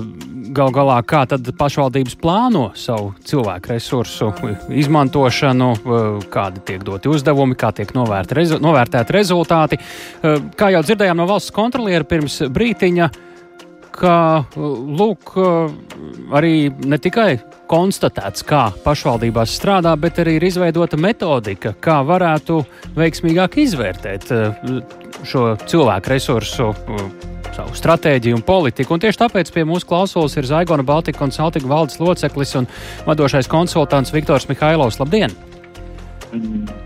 gal 0.55 0.71
galā 0.75 0.99
kā 1.07 1.25
tad 1.31 1.47
pašvaldības 1.59 2.17
plāno 2.21 2.69
savu 2.75 3.13
cilvēku 3.23 3.73
resursu 3.73 4.31
izmantošanu, 4.69 5.69
eh, 5.75 6.25
kādi 6.31 6.65
tiek 6.71 6.83
doti 6.83 7.11
uzdevumi, 7.11 7.55
kā 7.55 7.73
tiek 7.75 7.93
novērtēti 7.95 9.15
rezultāti. 9.15 9.79
Kā 10.21 10.71
jau 10.71 10.81
dzirdējām 10.83 11.17
no 11.17 11.27
valsts 11.29 11.53
kontroliera 11.55 12.03
pirms 12.03 12.41
brītiņa, 12.51 13.09
ka 13.95 14.15
lūk, 14.55 15.35
arī 16.35 16.55
ne 16.85 16.99
tikai 17.01 17.37
konstatēts, 17.69 18.45
kā 18.45 18.67
pašvaldībās 18.83 19.55
strādā, 19.57 19.95
bet 19.99 20.19
arī 20.21 20.37
ir 20.39 20.47
izveidota 20.49 20.99
metodika, 21.01 21.73
kā 21.73 22.01
varētu 22.05 22.59
veiksmīgāk 22.97 23.57
izvērtēt 23.63 24.27
eh, 24.35 24.59
šo 25.25 25.47
cilvēku 25.65 26.13
resursu 26.13 26.69
eh, 26.73 27.07
savu 27.55 27.75
stratēģiju 27.79 28.37
un 28.37 28.45
politiku. 28.45 28.95
Un 28.95 29.03
tieši 29.03 29.21
tāpēc 29.23 29.51
pie 29.55 29.65
mūsu 29.67 29.87
klausulas 29.89 30.35
ir 30.37 30.47
Zaigona 30.49 30.85
Baltika 30.85 31.21
konsultinga 31.23 31.71
valdes 31.71 31.99
loceklis 32.03 32.55
un 32.59 32.69
vadošais 33.07 33.49
konsultants 33.51 34.13
Viktors 34.13 34.49
Mihailovs. 34.51 34.99
Labdien! 34.99 35.33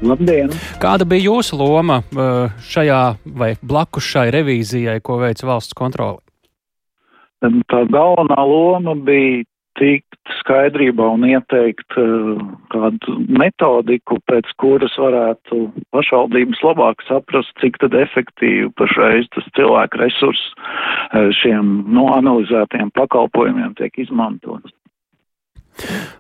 Labdien! 0.06 0.54
Kāda 0.82 1.08
bija 1.10 1.32
jūsu 1.32 1.58
loma 1.58 2.04
šajā 2.70 3.04
vai 3.26 3.56
blakus 3.66 4.06
šai 4.14 4.30
revīzijai, 4.36 5.00
ko 5.02 5.18
veica 5.24 5.50
valsts 5.50 5.74
kontrole? 5.78 6.22
Tā 7.40 7.86
galvenā 7.88 8.44
loma 8.44 8.96
bija 9.00 9.46
tikt 9.80 10.34
skaidrībā 10.42 11.06
un 11.16 11.24
ieteikt 11.24 11.96
kādu 12.74 13.16
metodiku, 13.32 14.18
pēc 14.28 14.50
kuras 14.60 14.96
varētu 15.00 15.62
pašvaldības 15.96 16.64
labāk 16.66 17.04
saprast, 17.08 17.54
cik 17.64 17.80
tad 17.84 17.96
efektīvi 17.96 18.68
pašreiz 18.80 19.30
tas 19.36 19.48
cilvēku 19.56 20.02
resurs 20.02 20.42
šiem 21.40 21.72
nu, 21.88 22.10
analizētiem 22.18 22.92
pakalpojumiem 22.98 23.78
tiek 23.80 23.96
izmantots. 24.04 24.76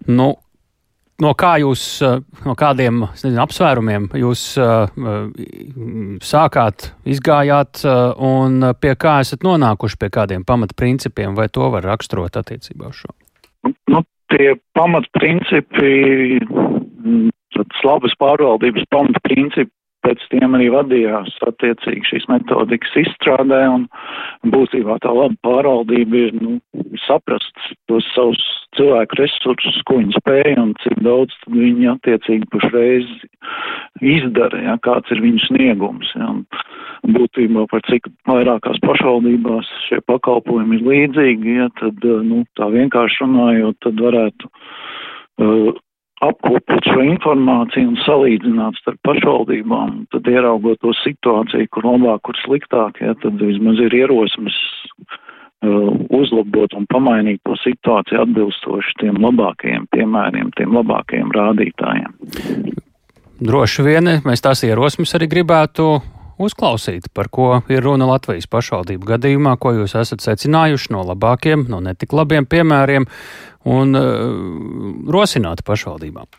Nu, 0.07 0.31
no 1.23 1.33
kā 1.37 1.53
jūs, 1.61 1.83
eh, 2.05 2.19
no 2.45 2.55
kādiem 2.59 3.03
nezinu, 3.07 3.39
apsvērumiem 3.43 4.09
jūs 4.19 4.43
uh, 4.61 4.91
sākāt, 6.25 6.89
izgājāt 7.09 7.83
uh, 7.85 8.13
un 8.15 8.71
pie 8.81 8.93
kā 8.99 9.19
esat 9.23 9.43
nonākuši 9.45 9.99
pie 9.99 10.11
kādiem 10.19 10.45
pamatprincipiem, 10.47 11.35
vai 11.37 11.49
to 11.53 11.69
var 11.73 11.87
raksturot 11.87 12.39
attiecībā 12.39 12.91
uz 12.91 13.03
šo? 13.03 13.13
Nu, 13.91 14.03
tie 14.33 14.55
pamatprincipi, 14.77 16.39
tad 17.55 17.81
labas 17.83 18.15
pārvaldības 18.21 18.87
pamatprincipi 18.93 19.73
pēc 20.05 20.23
tiem 20.31 20.55
arī 20.57 20.69
vadījās 20.73 21.35
attiecīgi 21.47 22.07
šīs 22.11 22.27
metodikas 22.31 22.95
izstrādē, 23.03 23.61
un 23.73 23.87
būtībā 24.53 24.99
tā 25.03 25.11
laba 25.15 25.35
pārvaldība 25.45 26.23
ir 26.27 26.37
nu, 26.39 26.57
saprast 27.05 27.65
tos 27.91 28.07
savus 28.15 28.41
cilvēku 28.77 29.19
resursus, 29.19 29.79
ko 29.87 29.99
viņi 29.99 30.17
spēja 30.19 30.55
un 30.61 30.75
cik 30.83 30.99
daudz 31.05 31.35
viņi 31.51 31.89
attiecīgi 31.95 32.49
pašreiz 32.53 33.09
izdara, 34.05 34.61
ja, 34.67 34.77
kāds 34.85 35.11
ir 35.13 35.23
viņu 35.25 35.43
sniegums. 35.47 36.13
Ja, 36.15 36.31
būtībā 37.15 37.65
par 37.71 37.83
cik 37.89 38.07
vairākās 38.29 38.79
pašvaldībās 38.85 39.67
šie 39.87 40.01
pakalpojumi 40.09 40.79
ir 40.79 40.87
līdzīgi, 40.87 41.59
ja, 41.61 41.69
tad 41.81 42.05
nu, 42.27 42.43
tā 42.59 42.69
vienkārši 42.73 43.23
runājot, 43.25 43.79
tad 43.85 44.03
varētu 44.07 44.49
uh, 44.49 45.77
apkopot 46.25 46.87
šo 46.91 47.03
informāciju 47.05 47.93
un 47.93 47.97
salīdzināt 48.03 48.79
starp 48.81 48.99
pašvaldībām, 49.07 50.05
tad 50.13 50.27
ieraugot 50.29 50.81
to 50.83 50.93
situāciju, 51.03 51.69
kur 51.73 51.87
labāk, 51.87 52.23
kur 52.27 52.39
sliktāk, 52.43 52.99
ja, 53.03 53.15
tad 53.23 53.39
vismaz 53.41 53.79
ir 53.85 53.95
ierosmes 54.01 54.57
uh, 55.63 55.89
uzlabot 56.19 56.75
un 56.75 56.87
pamainīt 56.91 57.41
to 57.47 57.55
situāciju 57.63 58.23
atbilstoši 58.25 58.99
tiem 59.03 59.19
labākajiem 59.23 59.87
piemēriem, 59.95 60.53
tiem 60.59 60.75
labākajiem 60.75 61.33
rādītājiem. 61.35 62.13
Droši 63.39 63.85
vien 63.87 64.15
mēs 64.25 64.43
tās 64.43 64.65
ierosmes 64.67 65.15
arī 65.15 65.29
gribētu 65.31 65.93
uzklausīt, 66.39 67.09
par 67.13 67.29
ko 67.33 67.51
ir 67.71 67.83
runa 67.85 68.07
Latvijas 68.09 68.49
pašvaldību 68.51 69.13
gadījumā, 69.13 69.55
ko 69.61 69.75
jūs 69.77 69.95
esat 69.99 70.23
secinājuši 70.25 70.93
no 70.95 71.05
labākiem, 71.11 71.67
no 71.69 71.81
netik 71.83 72.15
labiem 72.15 72.47
piemēriem 72.49 73.07
un 73.69 73.97
uh, 73.99 74.11
rosināt 75.11 75.65
pašvaldībām. 75.67 76.29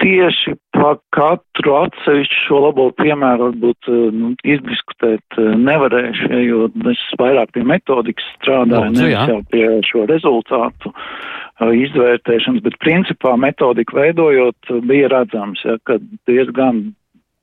Tieši 0.00 0.54
par 0.72 0.94
katru 1.12 1.74
atsevišķu 1.76 2.36
šo 2.46 2.60
labo 2.64 2.86
piemēru 2.96 3.50
varbūt 3.50 3.88
uh, 3.92 3.98
nu, 4.16 4.30
izdiskutēt 4.48 5.40
uh, 5.40 5.50
nevarēšu, 5.60 6.30
jo 6.46 6.70
es 6.92 7.02
vairāk 7.20 7.52
pie 7.56 7.66
metodikas 7.68 8.30
strādāju, 8.38 8.94
nevis 8.96 9.34
jau 9.34 9.42
pie 9.52 9.66
šo 9.88 10.06
rezultātu 10.08 10.94
izvērtēšanas, 11.60 12.62
bet 12.64 12.78
principā 12.80 13.34
metodiku 13.36 13.98
veidojot 13.98 14.70
bija 14.88 15.10
redzams, 15.12 15.60
ja, 15.66 15.76
ka 15.84 15.98
diezgan 16.30 16.86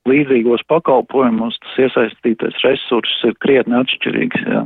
līdzīgos 0.10 0.64
pakalpojumos 0.72 1.60
tas 1.64 1.78
iesaistītais 1.86 2.58
resurss 2.64 3.28
ir 3.28 3.36
krietni 3.44 3.78
atšķirīgs. 3.82 4.44
Jā. 4.48 4.64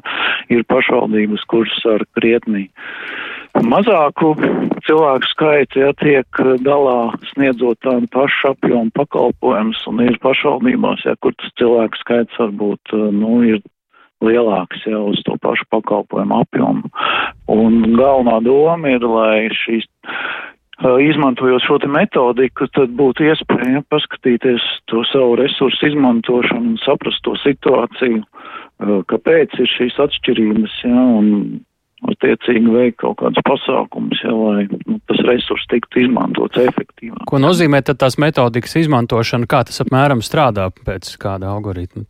Ir 0.54 0.64
pašvaldības, 0.70 1.46
kuras 1.52 1.86
ar 1.90 2.06
krietni 2.18 2.68
mazāku 3.68 4.32
cilvēku 4.88 5.30
skaitu 5.34 5.84
ja, 5.84 5.92
tiek 6.00 6.42
galā 6.66 7.12
sniedzot 7.34 7.82
tādu 7.84 8.08
pašu 8.14 8.54
apjomu 8.54 8.94
pakalpojumus, 8.96 9.84
un 9.92 10.02
ir 10.06 10.18
pašvaldībās, 10.24 11.06
ja, 11.06 11.18
kur 11.22 11.36
tas 11.38 11.52
cilvēku 11.60 12.02
skaits 12.02 12.40
varbūt 12.40 12.96
nu, 13.18 13.42
ir 13.50 13.62
lielāks 14.22 14.86
jau 14.86 15.08
uz 15.12 15.22
to 15.26 15.36
pašu 15.42 15.66
pakalpojumu 15.74 16.42
apjomu. 16.44 16.92
Un 17.52 17.82
galvenā 17.98 18.40
doma 18.46 18.96
ir, 18.96 19.06
lai 19.06 19.50
šīs 19.64 19.88
izmantojot 20.82 21.64
šo 21.66 21.80
metodiku, 21.92 22.68
tad 22.76 22.94
būtu 22.98 23.26
iespēja 23.30 23.84
paskatīties 23.92 24.64
to 24.92 25.04
savu 25.12 25.36
resursu 25.40 25.92
izmantošanu 25.92 26.74
un 26.74 26.80
saprast 26.82 27.22
to 27.26 27.36
situāciju, 27.44 28.24
kāpēc 29.12 29.60
ir 29.62 29.70
šīs 29.70 30.00
atšķirības, 30.02 30.78
ja, 30.88 31.04
un 31.20 31.60
attiecīgi 32.10 32.72
veikt 32.74 32.98
kaut 33.04 33.20
kādus 33.22 33.46
pasākumus, 33.46 34.24
ja, 34.26 34.34
lai 34.34 34.66
nu, 34.72 34.98
tas 35.10 35.22
resurs 35.28 35.68
tiktu 35.70 36.08
izmantots 36.08 36.58
efektīvāk. 36.64 37.28
Ko 37.30 37.42
nozīmē 37.42 37.84
tad 37.86 38.02
tās 38.02 38.18
metodikas 38.22 38.74
izmantošana, 38.82 39.50
kā 39.50 39.62
tas 39.70 39.84
apmēram 39.86 40.24
strādā 40.26 40.72
pēc 40.82 41.14
kāda 41.22 41.54
algoritma? 41.54 42.08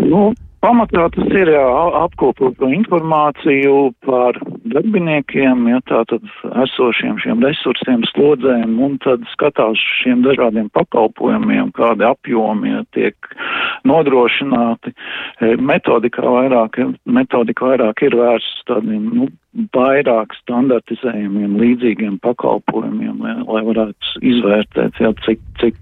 Nu, 0.00 0.30
Pamatā 0.64 1.10
tas 1.12 1.32
ir 1.36 1.50
jā, 1.52 1.64
apkopot 2.00 2.62
informāciju 2.64 3.90
par 4.06 4.38
darbiniekiem, 4.72 5.66
ja 5.68 5.80
tātad 5.84 6.24
esošiem 6.62 7.18
šiem 7.20 7.42
resursiem, 7.44 8.06
slodzēm, 8.08 8.78
un 8.86 8.94
tad 9.04 9.26
skatās 9.34 9.82
šiem 10.00 10.22
dažādiem 10.24 10.70
pakalpojumiem, 10.72 11.68
kādi 11.76 12.08
apjomi 12.08 12.72
ja, 12.72 12.80
tiek 12.96 13.28
nodrošināti. 13.84 14.94
E, 15.44 15.52
metodikā 15.60 16.24
vairāk, 16.24 16.80
metodika 17.04 17.68
vairāk 17.74 18.00
ir 18.08 18.16
vērsts 18.22 18.64
tādiem, 18.70 19.10
nu, 19.18 19.28
vairāk 19.76 20.32
standartizējumiem, 20.40 21.58
līdzīgiem 21.60 22.16
pakalpojumiem, 22.24 23.20
lai, 23.20 23.36
lai 23.44 23.66
varētu 23.68 24.16
izvērtēt, 24.32 24.96
ja, 25.04 25.12
cik, 25.28 25.44
cik, 25.60 25.76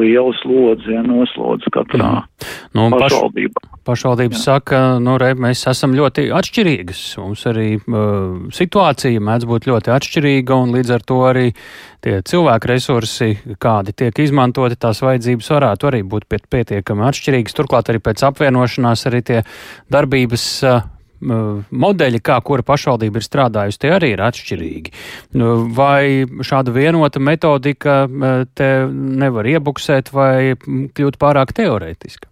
liela 0.00 0.32
slodze, 0.40 0.90
ja 0.90 1.02
noslodze 1.06 1.70
katrā 1.74 2.10
mm. 2.10 2.46
nu, 2.76 2.86
pašvaldībā. 2.94 3.62
Paš, 3.64 3.82
pašvaldības 3.88 4.38
Jā. 4.38 4.44
saka, 4.44 4.80
nu, 5.02 5.16
re, 5.20 5.32
mēs 5.38 5.64
esam 5.70 5.94
ļoti 5.96 6.26
atšķirīgas. 6.34 7.02
Mums 7.22 7.44
arī 7.50 7.68
uh, 7.78 8.46
situācija 8.54 9.22
mēdz 9.24 9.48
būt 9.50 9.68
ļoti 9.70 9.92
atšķirīga, 9.94 10.60
un 10.64 10.74
līdz 10.76 10.94
ar 10.96 11.06
to 11.06 11.20
arī 11.28 11.46
tie 12.04 12.18
cilvēku 12.26 12.72
resursi, 12.72 13.30
kādi 13.62 13.94
tiek 13.96 14.24
izmantoti, 14.24 14.80
tās 14.80 15.02
vajadzības 15.04 15.52
varētu 15.56 15.90
arī 15.90 16.02
būt 16.14 16.28
pietiekami 16.30 17.06
atšķirīgas. 17.10 17.56
Turklāt 17.56 17.92
arī 17.92 18.02
pēc 18.04 18.26
apvienošanās 18.30 19.06
arī 19.10 19.22
tie 19.30 19.44
darbības 19.92 20.48
uh, 20.68 20.82
modeļi, 21.24 22.20
kā 22.24 22.40
kura 22.44 22.66
pašvaldība 22.66 23.20
ir 23.20 23.26
strādājusi, 23.26 23.80
tie 23.84 23.94
arī 23.96 24.12
ir 24.14 24.24
atšķirīgi. 24.26 24.94
Nu, 25.40 25.54
vai 25.74 26.26
šāda 26.44 26.74
vienota 26.74 27.22
metodika 27.22 28.04
te 28.54 28.70
nevar 28.90 29.48
iebuksēt 29.54 30.12
vai 30.14 30.54
kļūt 30.60 31.20
pārāk 31.20 31.56
teorētiska? 31.56 32.30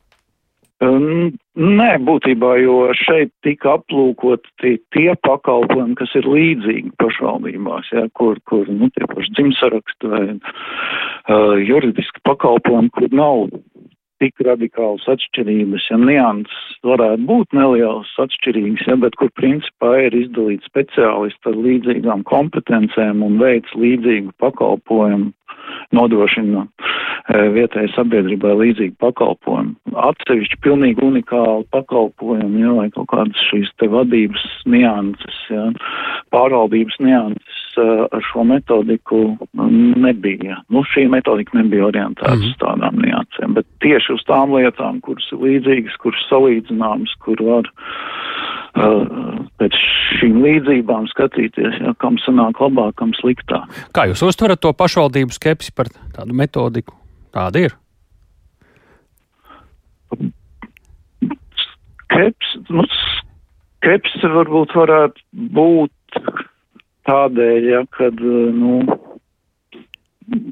Nē, 0.82 1.90
būtībā, 2.02 2.56
jo 2.58 2.88
šeit 2.98 3.30
tika 3.46 3.76
aplūkot 3.76 4.48
tie, 4.58 4.72
tie 4.94 5.12
pakalpojumi, 5.22 5.94
kas 6.00 6.10
ir 6.18 6.26
līdzīgi 6.26 6.90
pašvaldībās, 6.98 7.92
ja, 7.94 8.08
kur, 8.18 8.40
kur 8.50 8.66
nu, 8.66 8.88
tie 8.90 9.06
paši 9.06 9.30
dzimsaraksti 9.36 10.10
vai 10.10 10.22
uh, 10.32 11.54
juridiski 11.62 12.24
pakalpojumi, 12.26 12.90
kur 12.96 13.14
nav 13.14 13.44
tik 14.22 14.42
radikālas 14.46 15.04
atšķirības, 15.10 15.88
ja 15.90 15.98
nianses 15.98 16.78
varētu 16.86 17.26
būt 17.26 17.56
nelielas 17.58 18.10
atšķirības, 18.22 18.86
ja, 18.86 18.96
bet 19.02 19.18
kur 19.18 19.32
principā 19.38 19.96
ir 20.06 20.16
izdalīti 20.22 20.70
speciālisti 20.70 21.50
ar 21.50 21.58
līdzīgām 21.66 22.24
kompetencēm 22.30 23.24
un 23.26 23.40
veids 23.42 23.74
līdzīgu 23.74 24.34
pakalpojumu 24.42 25.32
nodrošina 25.96 26.66
vietējai 27.30 27.90
sabiedrībai 27.94 28.54
līdzīgi 28.58 28.96
pakalpojumi. 29.02 29.76
Atsevišķi 30.02 30.58
pilnīgi 30.64 31.04
unikāli 31.06 31.66
pakalpojumi, 31.74 32.62
ja, 32.64 32.72
vai 32.78 32.88
kaut 32.94 33.10
kādas 33.12 33.44
šīs 33.50 33.70
te 33.78 33.88
vadības 33.92 34.42
nianses, 34.66 35.38
ja, 35.52 35.68
pārvaldības 36.34 36.98
nianses 37.04 37.78
e, 37.78 37.86
ar 38.10 38.26
šo 38.26 38.46
metodiku 38.48 39.22
nebija. 39.54 40.58
Nu, 40.72 40.82
šī 40.88 41.06
metodika 41.12 41.58
nebija 41.60 41.86
orientēta 41.92 42.34
mm 42.34 42.40
-hmm. 42.42 42.50
uz 42.50 42.58
tādām 42.64 42.98
niansēm, 43.04 43.54
bet 43.54 43.66
tieši 43.84 44.16
uz 44.18 44.24
tām 44.26 44.56
lietām, 44.56 45.00
kuras 45.00 45.28
ir 45.32 45.38
līdzīgas, 45.38 45.98
kuras 46.02 46.26
salīdzināmas, 46.30 47.14
kur 47.22 47.38
var 47.42 47.70
pēc 49.60 49.76
šīm 50.18 50.40
līdzībām 50.42 51.06
skatīties, 51.10 51.76
ja, 51.84 51.92
kam 52.00 52.16
sanāk 52.24 52.60
labāk, 52.62 52.96
kam 52.96 53.12
sliktāk. 53.20 53.68
Kā 53.92 54.08
jūs 54.08 54.24
uztverat 54.24 54.60
to 54.60 54.72
pašvaldību 54.72 55.36
skepsi 55.36 55.74
par 55.76 55.92
tādu 56.16 56.32
metodiku? 56.32 57.01
Tāda 57.32 57.64
ir. 57.66 57.76
Skeps, 61.62 62.50
nu, 62.68 62.84
skeps 62.92 64.18
varbūt 64.36 64.74
varētu 64.76 65.46
būt 65.56 66.20
tādēļ, 67.08 67.68
ja, 67.70 67.80
kad, 67.96 68.20
nu, 68.20 68.82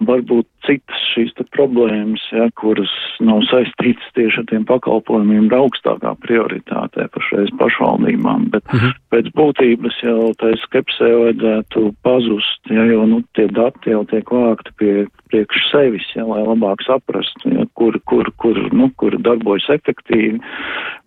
varbūt 0.09 0.50
citas 0.67 1.05
šīs 1.15 1.33
problēmas, 1.55 2.23
ja, 2.35 2.49
kuras 2.61 2.93
nav 3.25 3.43
saistītas 3.49 4.13
tieši 4.17 4.43
ar 4.43 4.49
tiem 4.51 4.67
pakalpojumiem, 4.69 5.49
ir 5.49 5.57
augstākā 5.59 6.15
prioritātē 6.25 7.09
pašreiz 7.15 7.53
pašvaldībām, 7.61 8.51
bet 8.55 8.65
uh 8.69 8.75
mhm. 8.75 8.87
-huh. 8.87 8.99
pēc 9.11 9.33
būtības 9.39 10.03
jau 10.03 10.33
tai 10.41 10.53
skepsē 10.67 11.11
vajadzētu 11.23 11.95
pazust, 12.03 12.61
ja, 12.71 12.85
jo 12.85 13.07
nu, 13.07 13.23
tie 13.35 13.49
dati 13.49 13.91
jau 13.91 14.05
tiek 14.05 14.31
vākti 14.31 14.77
pie 14.79 14.95
priekš 15.31 15.71
sevis, 15.71 16.07
ja, 16.17 16.25
lai 16.27 16.43
labāk 16.43 16.83
saprastu, 16.83 17.53
ja, 17.55 17.65
kur, 17.79 17.99
kur, 18.11 18.31
kur, 18.37 18.59
nu, 18.75 18.91
kur 18.99 19.15
darbojas 19.23 19.69
efektīvi 19.71 20.41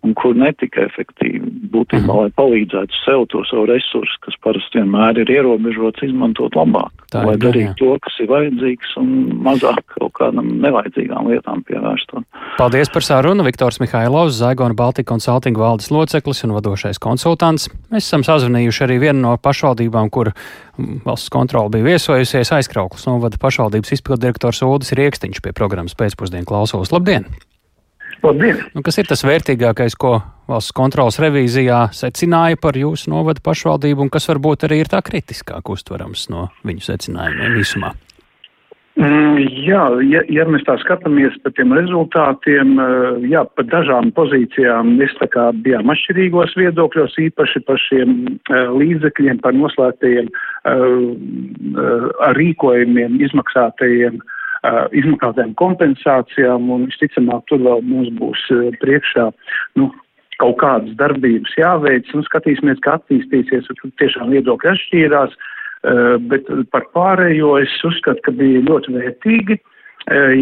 un 0.04 0.14
kur 0.14 0.36
netika 0.36 0.84
efektīvi. 0.88 1.44
Būtībā, 1.74 2.00
uh 2.00 2.04
mhm. 2.04 2.10
-huh. 2.10 2.22
lai 2.22 2.30
palīdzētu 2.40 3.00
sev 3.04 3.26
to 3.32 3.44
savu 3.50 3.66
resursu, 3.66 4.20
kas 4.20 4.36
parasti 4.44 4.80
vienmēr 4.80 5.20
ir 5.20 5.30
ierobežots, 5.30 6.02
izmantot 6.02 6.56
labāk, 6.56 6.92
Tā 7.12 7.24
lai 7.26 7.36
darītu 7.36 7.74
to, 7.78 7.98
kas 8.00 8.20
ir 8.20 8.28
vajadzīgs 8.28 8.96
un 9.00 9.08
mazāk 9.44 9.82
kaut 9.96 10.12
kādam 10.18 10.48
nevajadzīgām 10.62 11.30
lietām 11.30 11.62
pievērstot. 11.68 12.26
Paldies 12.58 12.90
par 12.92 13.06
sarunu. 13.06 13.44
Viktors 13.46 13.80
Mihailovs, 13.82 14.36
Zaigona 14.40 14.76
Baltika 14.78 15.12
konsultinga 15.12 15.60
valdes 15.60 15.90
loceklis 15.94 16.44
un 16.46 16.54
vadošais 16.56 17.00
konsultants. 17.02 17.68
Mēs 17.92 18.08
esam 18.08 18.26
sazvanījuši 18.26 18.84
arī 18.86 19.00
vienu 19.06 19.24
no 19.26 19.34
pašvaldībām, 19.40 20.10
kur 20.14 20.32
valsts 21.06 21.32
kontrola 21.32 21.72
bija 21.72 21.92
viesojusies 21.92 22.54
aizkrauklis 22.58 23.08
novada 23.10 23.40
pašvaldības 23.40 23.98
izpildirektors 23.98 24.62
Uldis 24.66 24.94
Rieksniņš 24.96 25.42
pie 25.44 25.54
programmas 25.56 25.96
pēcpusdienu 25.98 26.48
klausos. 26.48 26.94
Labdien! 26.94 27.28
Labdien! 28.24 28.62
Nu, 28.72 28.80
kas 28.84 28.96
ir 29.00 29.08
tas 29.08 29.20
vērtīgākais, 29.26 29.98
ko 30.00 30.16
valsts 30.48 30.72
kontrolas 30.76 31.18
revīzijā 31.20 31.90
secināja 31.92 32.56
par 32.60 32.78
jūsu 32.78 33.12
novada 33.12 33.42
pašvaldību, 33.44 34.06
un 34.06 34.12
kas 34.12 34.30
varbūt 34.30 34.64
arī 34.68 34.80
ir 34.84 34.90
tā 34.92 35.02
kritiskāk 35.04 35.68
uztverams 35.74 36.30
no 36.32 36.48
viņu 36.64 36.86
secinājumiem 36.88 37.58
visumā? 37.60 37.92
Mm, 38.94 39.40
jā, 39.66 39.80
ja, 40.06 40.20
ja 40.30 40.44
mēs 40.46 40.62
tā 40.68 40.76
skatāmies 40.78 41.34
par 41.42 41.50
tiem 41.56 41.72
rezultātiem, 41.74 42.76
eh, 42.78 43.24
jā, 43.32 43.40
par 43.58 43.66
dažām 43.72 44.12
pozīcijām 44.14 44.92
mēs 45.00 45.16
tā 45.18 45.26
kā 45.32 45.48
bijām 45.64 45.90
atšķirīgos 45.90 46.54
viedokļos, 46.60 47.16
īpaši 47.26 47.64
par 47.66 47.80
šiem 47.82 48.12
uh, 48.22 48.70
līdzekļiem, 48.78 49.40
par 49.42 49.56
noslēgtajiem 49.58 50.30
uh, 50.30 52.06
rīkojumiem, 52.38 53.18
izmaksātajiem 53.26 54.22
uh, 54.22 54.86
izmaksātām 54.94 55.56
kompensācijām, 55.58 56.70
un 56.70 56.86
visticamāk 56.92 57.42
tur 57.50 57.66
vēl 57.66 57.82
mums 57.90 58.14
būs 58.20 58.46
priekšā 58.78 59.26
nu, 59.80 59.90
kaut 60.38 60.60
kādas 60.62 60.94
darbības 60.98 61.58
jāveic, 61.58 62.14
un 62.14 62.22
skatīsimies, 62.26 62.78
kā 62.86 62.96
attīstīsies, 63.00 63.66
un 63.74 63.94
tiešām 63.98 64.32
viedokļi 64.34 64.70
atšķīrās, 64.70 65.34
bet 66.30 66.48
par 66.72 66.88
pārējo 66.96 67.58
es 67.60 67.72
uzskatu, 67.84 68.22
ka 68.24 68.34
bija 68.34 68.64
ļoti 68.64 68.94
vērtīgi. 68.96 69.60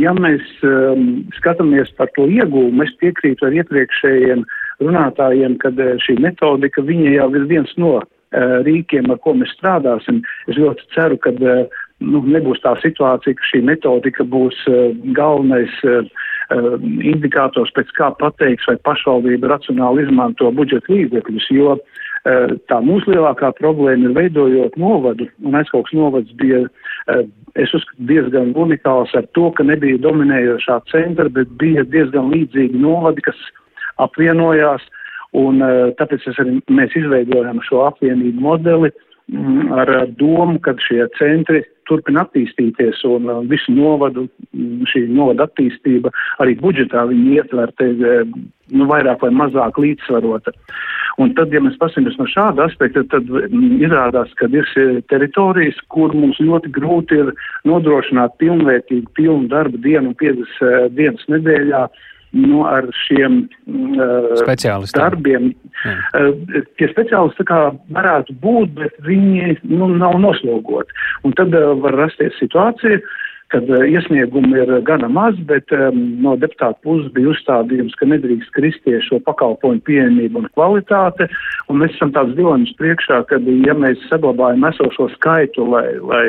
Ja 0.03 0.11
mēs 0.19 0.43
um, 0.67 1.23
skatāmies 1.37 1.93
par 1.95 2.09
to 2.17 2.25
iegūmu, 2.27 2.83
es 2.83 2.91
piekrītu 2.99 3.47
ar 3.47 3.55
iepriekšējiem 3.61 4.43
runātājiem, 4.83 5.55
ka 5.63 5.71
šī 6.03 6.17
metodika 6.23 6.83
viņa 6.83 7.13
jau 7.15 7.29
ir 7.39 7.47
viens 7.51 7.71
no 7.79 8.01
rīkiem, 8.33 9.11
ar 9.13 9.21
ko 9.23 9.37
mēs 9.39 9.53
strādāsim. 9.59 10.23
Es 10.49 10.59
ļoti 10.59 10.87
ceru, 10.95 11.19
ka 11.21 11.33
nu, 11.39 12.23
nebūs 12.25 12.63
tā 12.65 12.75
situācija, 12.83 13.37
ka 13.39 13.49
šī 13.53 13.63
metodika 13.69 14.25
būs 14.25 14.57
galvenais 15.17 15.75
indikators, 16.53 17.73
pēc 17.77 17.93
kā 17.97 18.11
pateiks, 18.19 18.67
vai 18.69 18.77
pašvaldība 18.89 19.53
racionāli 19.53 20.07
izmanto 20.07 20.51
budžeta 20.53 20.93
līdzekļus, 20.93 21.51
jo 21.55 21.77
tā 22.71 22.79
mūsu 22.85 23.11
lielākā 23.15 23.53
problēma 23.59 24.09
ir 24.09 24.17
veidojot 24.17 24.77
novadu, 24.79 25.27
un 25.43 25.59
aizkauks 25.59 25.95
novads 25.97 26.31
bija, 26.39 26.65
uh, 26.67 27.23
es 27.59 27.75
uzskatu, 27.75 28.07
diezgan 28.11 28.55
unikāls 28.55 29.15
ar 29.19 29.27
to, 29.37 29.51
ka 29.57 29.67
nebija 29.67 29.99
dominējošā 30.05 30.81
centra, 30.93 31.29
bet 31.29 31.51
bija 31.61 31.85
diezgan 31.85 32.31
līdzīgi 32.35 32.79
novadi, 32.79 33.25
kas 33.27 33.39
apvienojās, 34.03 34.85
un 35.39 35.65
uh, 35.65 35.89
tāpēc 35.99 36.29
arī 36.37 36.61
mēs 36.71 36.95
izveidojam 37.01 37.63
šo 37.67 37.87
apvienību 37.91 38.47
modeli, 38.51 38.93
Mm, 39.31 39.71
ar 39.73 39.89
domu, 40.19 40.59
ka 40.61 40.75
šie 40.83 41.07
centri 41.17 41.63
turpina 41.89 42.25
attīstīties 42.27 43.03
un 43.09 43.29
uh, 43.31 43.43
visu 43.49 43.75
novadu, 43.75 44.27
mm, 44.53 44.89
šī 44.93 45.05
novada 45.11 45.47
attīstība 45.49 46.13
arī 46.43 46.57
budžetā 46.61 47.05
viņi 47.11 47.39
ietverta 47.39 47.89
eh, 47.89 48.35
nu, 48.73 48.89
vairāk 48.91 49.25
vai 49.25 49.33
mazāk 49.43 49.81
līdzsvarota. 49.83 50.55
Un 51.21 51.35
tad, 51.37 51.53
ja 51.53 51.61
mēs 51.61 51.77
paskatāmies 51.81 52.17
no 52.17 52.27
šāda 52.31 52.67
aspekta, 52.69 53.05
tad 53.13 53.29
mm, 53.29 53.83
izrādās, 53.85 54.33
ka 54.41 54.49
ir 54.53 54.69
teritorijas, 55.13 55.81
kur 55.93 56.15
mums 56.17 56.41
ļoti 56.41 56.73
grūti 56.73 57.21
ir 57.25 57.35
nodrošināt 57.69 58.39
pilnvērtīgu, 58.41 59.13
pilnu 59.19 59.51
darba 59.53 59.83
dienu 59.85 60.13
un 60.13 60.19
50 60.23 60.65
uh, 60.65 60.89
dienas 60.97 61.29
nedēļā 61.33 61.87
nu, 62.33 62.63
ar 62.65 62.87
šiem 63.05 63.43
uh, 63.45 64.43
darbiem. 64.97 65.51
Uh, 65.85 66.31
tie 66.81 66.89
speciālisti 66.93 67.47
kā 67.49 67.61
varētu 67.93 68.37
būt, 68.43 68.73
bet 68.79 68.97
viņi 69.07 69.59
nu, 69.69 69.91
nav 70.01 70.17
noslogoti. 70.23 70.97
Un 71.29 71.37
tad 71.39 71.55
uh, 71.57 71.73
var 71.85 71.99
rasties 72.01 72.37
situācija, 72.41 73.01
kad 73.53 73.69
uh, 73.71 73.85
iesniegumi 73.85 74.59
ir 74.63 74.73
gana 74.87 75.09
maz, 75.13 75.37
bet 75.49 75.73
um, 75.77 75.99
no 76.25 76.35
deputāta 76.41 76.79
puses 76.85 77.11
bija 77.15 77.33
uzstādījums, 77.33 77.95
ka 78.01 78.09
nedrīkst 78.09 78.53
kristies 78.57 79.05
šo 79.09 79.21
pakalpojumu 79.27 79.83
pieejamību 79.87 80.43
un 80.43 80.49
kvalitāte, 80.57 81.29
un 81.69 81.83
mēs 81.83 81.95
esam 81.97 82.15
tāds 82.17 82.35
dilemmas 82.39 82.73
priekšā, 82.81 83.23
kad, 83.31 83.47
ja 83.67 83.77
mēs 83.79 84.01
saglabājam 84.09 84.65
esošo 84.71 85.11
skaitu, 85.17 85.67
lai, 85.75 85.85
lai 86.01 86.25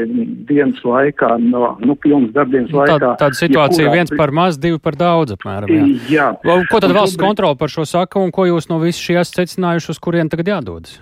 dienas 0.50 0.84
laikā, 0.88 1.36
no, 1.44 1.74
nu, 1.84 1.98
pilnas 2.04 2.34
darbdienas 2.36 2.76
laikā. 2.76 3.00
Tā, 3.00 3.16
tāda 3.24 3.40
situācija 3.40 3.88
ja 3.88 3.96
viens 3.96 4.14
par 4.18 4.36
maz, 4.36 4.60
divi 4.60 4.82
par 4.84 5.00
daudz, 5.00 5.38
apmēram. 5.38 5.72
Jā. 5.72 5.90
jā. 6.44 6.60
Ko 6.72 6.84
tad 6.84 6.96
valsts 6.96 7.20
kontrola 7.20 7.58
par 7.60 7.72
šo 7.74 7.88
saka, 7.90 8.20
un 8.20 8.36
ko 8.36 8.50
jūs 8.50 8.70
no 8.72 8.82
visu 8.84 9.10
šī 9.10 9.20
esat 9.24 9.44
secinājuši, 9.44 9.94
uz 9.96 10.04
kurien 10.04 10.32
tagad 10.32 10.56
jādodas? 10.58 11.00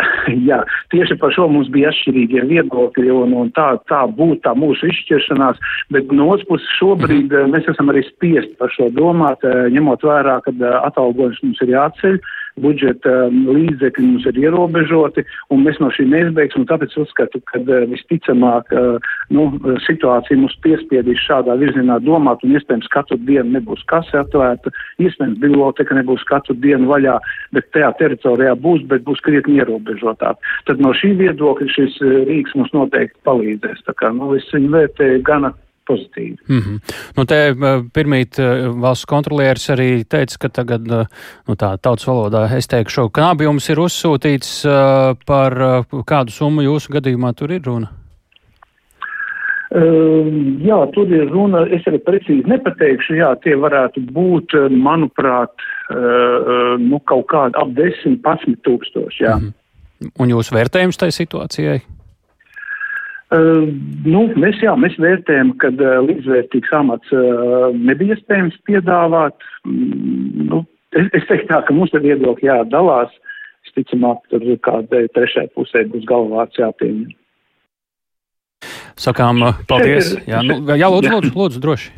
Jā, 0.48 0.62
tieši 0.92 1.16
par 1.20 1.34
šo 1.34 1.48
mums 1.52 1.70
bija 1.72 1.90
atšķirīgie 1.92 2.44
viedokļi, 2.50 3.10
un, 3.14 3.34
un 3.38 3.50
tā, 3.56 3.72
tā 3.90 4.02
būtu 4.18 4.40
tā 4.46 4.54
mūsu 4.58 4.88
izšķiršanās, 4.90 5.60
bet 5.94 6.12
no 6.14 6.30
otras 6.32 6.48
puses 6.48 6.76
šobrīd 6.78 7.28
mm 7.28 7.36
-hmm. 7.36 7.52
mēs 7.54 7.68
esam 7.72 7.92
arī 7.92 8.04
spiest 8.08 8.56
par 8.58 8.72
šo 8.76 8.88
domāt, 8.96 9.44
eh, 9.44 9.68
ņemot 9.74 10.02
vērā, 10.02 10.40
ka 10.44 10.50
eh, 10.50 10.78
atalgojums 10.88 11.42
mums 11.42 11.62
ir 11.62 11.74
jāceļ, 11.76 12.18
budžeta 12.60 13.28
līdzekļi 13.30 14.04
mums 14.06 14.26
ir 14.28 14.38
ierobežoti, 14.42 15.24
un 15.54 15.64
mēs 15.66 15.78
no 15.82 15.90
šī 15.94 16.06
neizbeigsim, 16.10 16.66
tāpēc 16.68 16.94
uzskatu, 17.00 17.40
ka 17.48 17.62
visticamāk 17.90 18.72
nu, 19.32 19.48
situācija 19.86 20.38
mums 20.40 20.56
piespiedīs 20.64 21.22
šādā 21.24 21.56
virzienā 21.60 21.98
domāt, 22.04 22.44
un 22.44 22.56
iespējams 22.56 22.90
katru 22.92 23.18
dienu 23.28 23.56
nebūs 23.56 23.84
kase 23.90 24.20
atvērta, 24.20 24.72
iespējams 25.02 25.40
biblioteka 25.42 25.96
nebūs 25.98 26.26
katru 26.28 26.56
dienu 26.60 26.90
vaļā, 26.92 27.18
bet 27.56 27.70
tajā 27.76 27.92
teritorijā 28.00 28.54
būs, 28.60 28.84
bet 28.90 29.06
būs 29.08 29.22
krietni 29.24 29.60
ierobežotāk. 29.62 30.40
Tad 30.68 30.82
no 30.82 30.92
šī 30.96 31.14
viedokļa 31.20 31.72
šis 31.72 32.00
rīks 32.28 32.56
mums 32.58 32.72
noteikti 32.76 33.18
palīdzēs. 33.28 33.84
Tā 33.88 33.96
kā, 33.98 34.12
nu, 34.16 34.34
es 34.36 34.48
viņu 34.52 34.72
vērtēju 34.76 35.24
gana 35.26 35.54
pozitīvi. 35.88 36.36
Mm 36.48 36.58
-hmm. 36.58 36.98
nu, 37.16 37.24
te 37.24 37.54
pirmīt 37.94 38.38
valsts 38.80 39.06
kontrolieris 39.06 39.70
arī 39.70 40.04
teica, 40.04 40.38
ka 40.38 40.48
tagad, 40.48 40.86
nu 41.48 41.54
tā 41.54 41.76
tautas 41.82 42.06
valodā 42.08 42.46
es 42.56 42.68
teikšu, 42.68 43.08
knabi 43.10 43.44
jums 43.44 43.68
ir 43.70 43.78
uzsūtīts 43.78 44.62
par 45.26 45.58
kādu 46.06 46.30
summu 46.30 46.62
jūsu 46.62 46.92
gadījumā 46.92 47.34
tur 47.34 47.52
ir 47.52 47.62
runa? 47.66 47.88
Uh, 49.72 50.26
jā, 50.60 50.76
tur 50.92 51.08
ir 51.08 51.30
runa, 51.32 51.62
es 51.72 51.86
arī 51.88 51.96
precīzi 52.04 52.44
nepateikšu, 52.50 53.14
jā, 53.16 53.30
tie 53.40 53.54
varētu 53.56 54.02
būt, 54.12 54.52
manuprāt, 54.68 55.64
uh, 55.94 56.74
nu, 56.76 57.00
kaut 57.08 57.24
kādi 57.32 57.56
ap 57.56 57.72
10-11 57.78 58.60
tūkstoši, 58.68 59.24
jā. 59.24 59.38
Mm 59.38 59.48
-hmm. 59.48 60.12
Un 60.20 60.28
jūsu 60.28 60.54
vērtējums 60.54 60.98
tai 60.98 61.08
situācijai? 61.08 61.76
Uh, 61.76 62.01
nu, 63.32 64.26
mēs, 64.36 64.58
jā, 64.60 64.74
mēs 64.76 64.98
vērtējam, 65.00 65.54
ka 65.62 65.70
uh, 65.72 66.00
līdzvērtīgs 66.04 66.72
amats 66.76 67.14
uh, 67.16 67.70
nebija 67.72 68.18
iespējams 68.18 68.58
piedāvāt. 68.68 69.46
Mm, 69.64 70.48
nu, 70.50 70.62
es, 70.98 71.08
es 71.16 71.26
teiktu 71.30 71.48
tā, 71.48 71.62
ka 71.64 71.76
mums 71.76 71.94
ir 71.96 72.04
viedokļi 72.04 72.50
jādalās. 72.50 73.14
Es 73.62 73.72
ticamāk, 73.78 74.24
tur 74.28 74.44
kādai 74.66 75.06
trešai 75.14 75.46
pusē 75.56 75.86
būs 75.88 76.04
galvāts 76.10 76.58
jāpieņem. 76.60 77.12
Sakām, 79.00 79.40
paldies. 79.70 80.12
Ir, 80.12 80.24
jā, 80.28 80.42
nu, 80.46 80.58
jā, 80.76 80.88
lūdzu, 80.92 81.12
lūdzu, 81.14 81.32
lūdzu, 81.38 81.62
droši. 81.62 81.92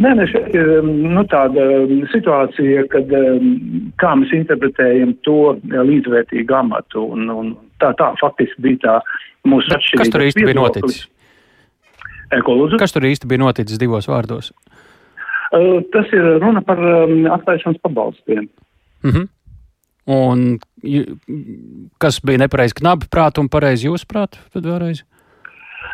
Nē, 0.00 0.14
nē, 0.16 0.26
šeit 0.30 0.54
ir 0.56 0.70
um, 0.78 0.88
nu, 1.12 1.24
tāda 1.28 1.66
um, 1.82 2.06
situācija, 2.14 2.86
kad 2.94 3.10
kā 4.00 4.12
mēs 4.16 4.32
interpretējam 4.38 5.12
to 5.26 5.58
līdzvērtīgu 5.68 6.56
amatu. 6.56 7.04
Un, 7.12 7.28
un 7.34 7.52
tā, 7.82 7.92
tā 7.98 8.10
faktiski 8.20 8.64
bija 8.64 8.80
tā 8.84 8.94
mūsu 9.48 9.72
atšķirība. 9.76 10.04
Kas 10.04 10.14
tur 10.14 10.26
īsti 10.26 10.46
bija 10.46 10.58
noticis? 10.58 11.02
E, 12.30 12.40
ko 12.46 12.56
lūdzu? 12.58 12.78
Kas 12.80 12.94
tur 12.94 13.06
īsti 13.08 13.30
bija 13.30 13.42
noticis 13.42 13.80
divos 13.80 14.08
vārdos? 14.10 14.52
Uh, 15.50 15.80
tas 15.90 16.10
ir 16.14 16.26
runa 16.38 16.62
par 16.62 16.78
um, 16.78 17.24
atlaišanas 17.34 17.80
pabalstiem. 17.82 18.48
Mm 19.02 19.10
-hmm. 19.10 19.28
Un 20.10 20.58
kas 21.98 22.20
bija 22.24 22.38
nepareizi 22.38 22.74
knapi 22.74 23.06
prāt 23.10 23.38
un 23.38 23.48
pareizi 23.48 23.88
jūsu 23.88 24.06
prāt? 24.06 24.38
Tad 24.52 24.64
vēlreiz. 24.64 25.02
Uh, 25.02 25.19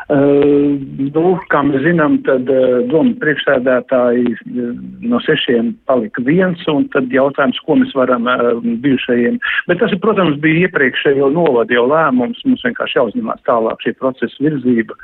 nu, 0.06 1.30
kā 1.50 1.62
mēs 1.66 1.82
zinām, 1.82 2.20
tad 2.22 2.46
uh, 2.46 2.84
doma 2.86 3.16
priekšsēdētāji 3.18 4.36
uh, 4.36 4.68
no 5.02 5.18
sešiem 5.24 5.72
palika 5.90 6.22
viens, 6.22 6.62
un 6.70 6.86
tad 6.94 7.10
jautājums, 7.10 7.58
ko 7.66 7.74
mēs 7.80 7.90
varam 7.98 8.28
uh, 8.30 8.60
bijušajiem. 8.62 9.40
Bet 9.66 9.82
tas, 9.82 9.96
protams, 10.04 10.38
bija 10.38 10.68
iepriekšējo 10.68 11.32
novadu 11.34 11.74
jau 11.74 11.88
lēmums, 11.90 12.44
mums 12.46 12.62
vienkārši 12.68 13.00
jāuzņemās 13.00 13.42
tālāk 13.50 13.82
šī 13.82 13.96
procesa 13.98 14.46
virzība. 14.46 14.94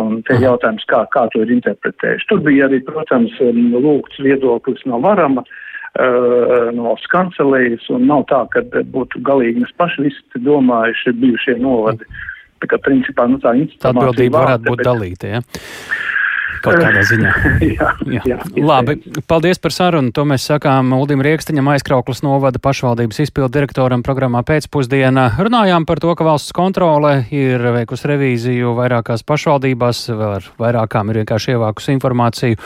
Un 0.00 0.22
te 0.24 0.38
ir 0.38 0.46
jautājums, 0.46 0.86
kā, 0.88 1.02
kā 1.12 1.26
to 1.34 1.42
ir 1.44 1.52
interpretējuši. 1.58 2.28
Tur 2.30 2.40
bija 2.46 2.70
arī, 2.70 2.78
protams, 2.86 3.36
lūgts 3.42 4.22
viedoklis 4.24 4.86
no 4.88 5.02
varama, 5.04 5.44
uh, 5.44 6.70
no 6.72 6.88
valsts 6.88 7.12
kancelējas, 7.12 7.90
un 7.92 8.08
nav 8.08 8.24
tā, 8.32 8.44
ka 8.54 8.64
būtu 8.96 9.20
galīgi 9.26 9.66
mēs 9.66 9.76
paši 9.76 10.08
visi 10.08 10.44
domājuši 10.48 11.18
bijušie 11.20 11.60
novadi. 11.60 12.08
Mm 12.08 12.29
Tā 12.60 12.68
kā 12.68 12.78
principā 12.84 13.24
nu, 13.30 13.40
tā 13.40 13.54
atbildība 13.54 14.44
varētu 14.44 14.66
būt 14.68 14.82
bet... 14.82 14.88
dalīta. 14.88 15.30
Ja? 15.36 15.42
Kaut 16.60 16.76
kādā 16.76 17.02
ziņā. 17.08 17.30
jā, 17.78 17.90
jā. 18.04 18.22
jā 18.28 18.36
Labi, 18.60 18.98
paldies 19.30 19.60
par 19.62 19.72
sarunu. 19.72 20.12
To 20.16 20.26
mēs 20.28 20.44
sakām 20.50 20.92
Uldim 20.96 21.22
Riekstiņam, 21.24 21.70
aizkrauklas 21.72 22.20
novada 22.24 22.60
pašvaldības 22.62 23.22
izpildu 23.24 23.52
direktoram 23.54 24.04
programmā 24.04 24.42
pēcpusdienā. 24.46 25.26
Runājām 25.40 25.86
par 25.88 26.02
to, 26.02 26.12
ka 26.18 26.26
valsts 26.26 26.52
kontrole 26.56 27.14
ir 27.32 27.64
veikusi 27.76 28.10
revīziju 28.12 28.74
vairākās 28.76 29.24
pašvaldībās, 29.28 30.02
vēl 30.12 30.34
ar 30.36 30.50
vairākām 30.60 31.12
ir 31.12 31.22
vienkārši 31.22 31.54
ievākusi 31.54 31.94
informāciju, 31.96 32.60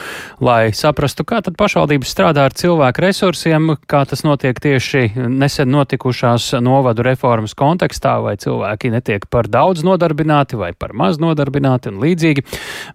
lai 0.45 0.73
saprastu, 0.75 1.27
kā 1.29 1.39
tad 1.47 1.59
pašvaldības 1.61 2.15
strādā 2.17 2.49
ar 2.49 2.59
cilvēku 2.59 3.05
resursiem, 3.07 3.77
kā 3.91 4.03
tas 4.11 4.25
notiek 4.27 4.59
tieši 4.59 5.07
nesen 5.31 5.71
notikušās 5.75 6.51
novadu 6.65 7.07
reformas 7.07 7.55
kontekstā, 7.59 8.17
vai 8.25 8.35
cilvēki 8.43 8.91
netiek 8.95 9.31
par 9.31 9.47
daudz 9.51 9.87
nodarbināti 9.87 10.59
vai 10.59 10.73
par 10.75 10.97
maz 10.99 11.23
nodarbināti 11.23 11.93
un 11.93 12.03
līdzīgi. 12.03 12.47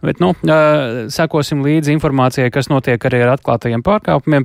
Bet, 0.03 0.19
nu, 0.23 0.33
sekosim 1.12 1.63
līdzi 1.65 1.93
informācijai, 1.95 2.52
kas 2.54 2.69
notiek 2.71 3.04
arī 3.10 3.23
ar 3.25 3.34
atklātajiem 3.38 3.84
pārkāpumiem. 3.86 4.38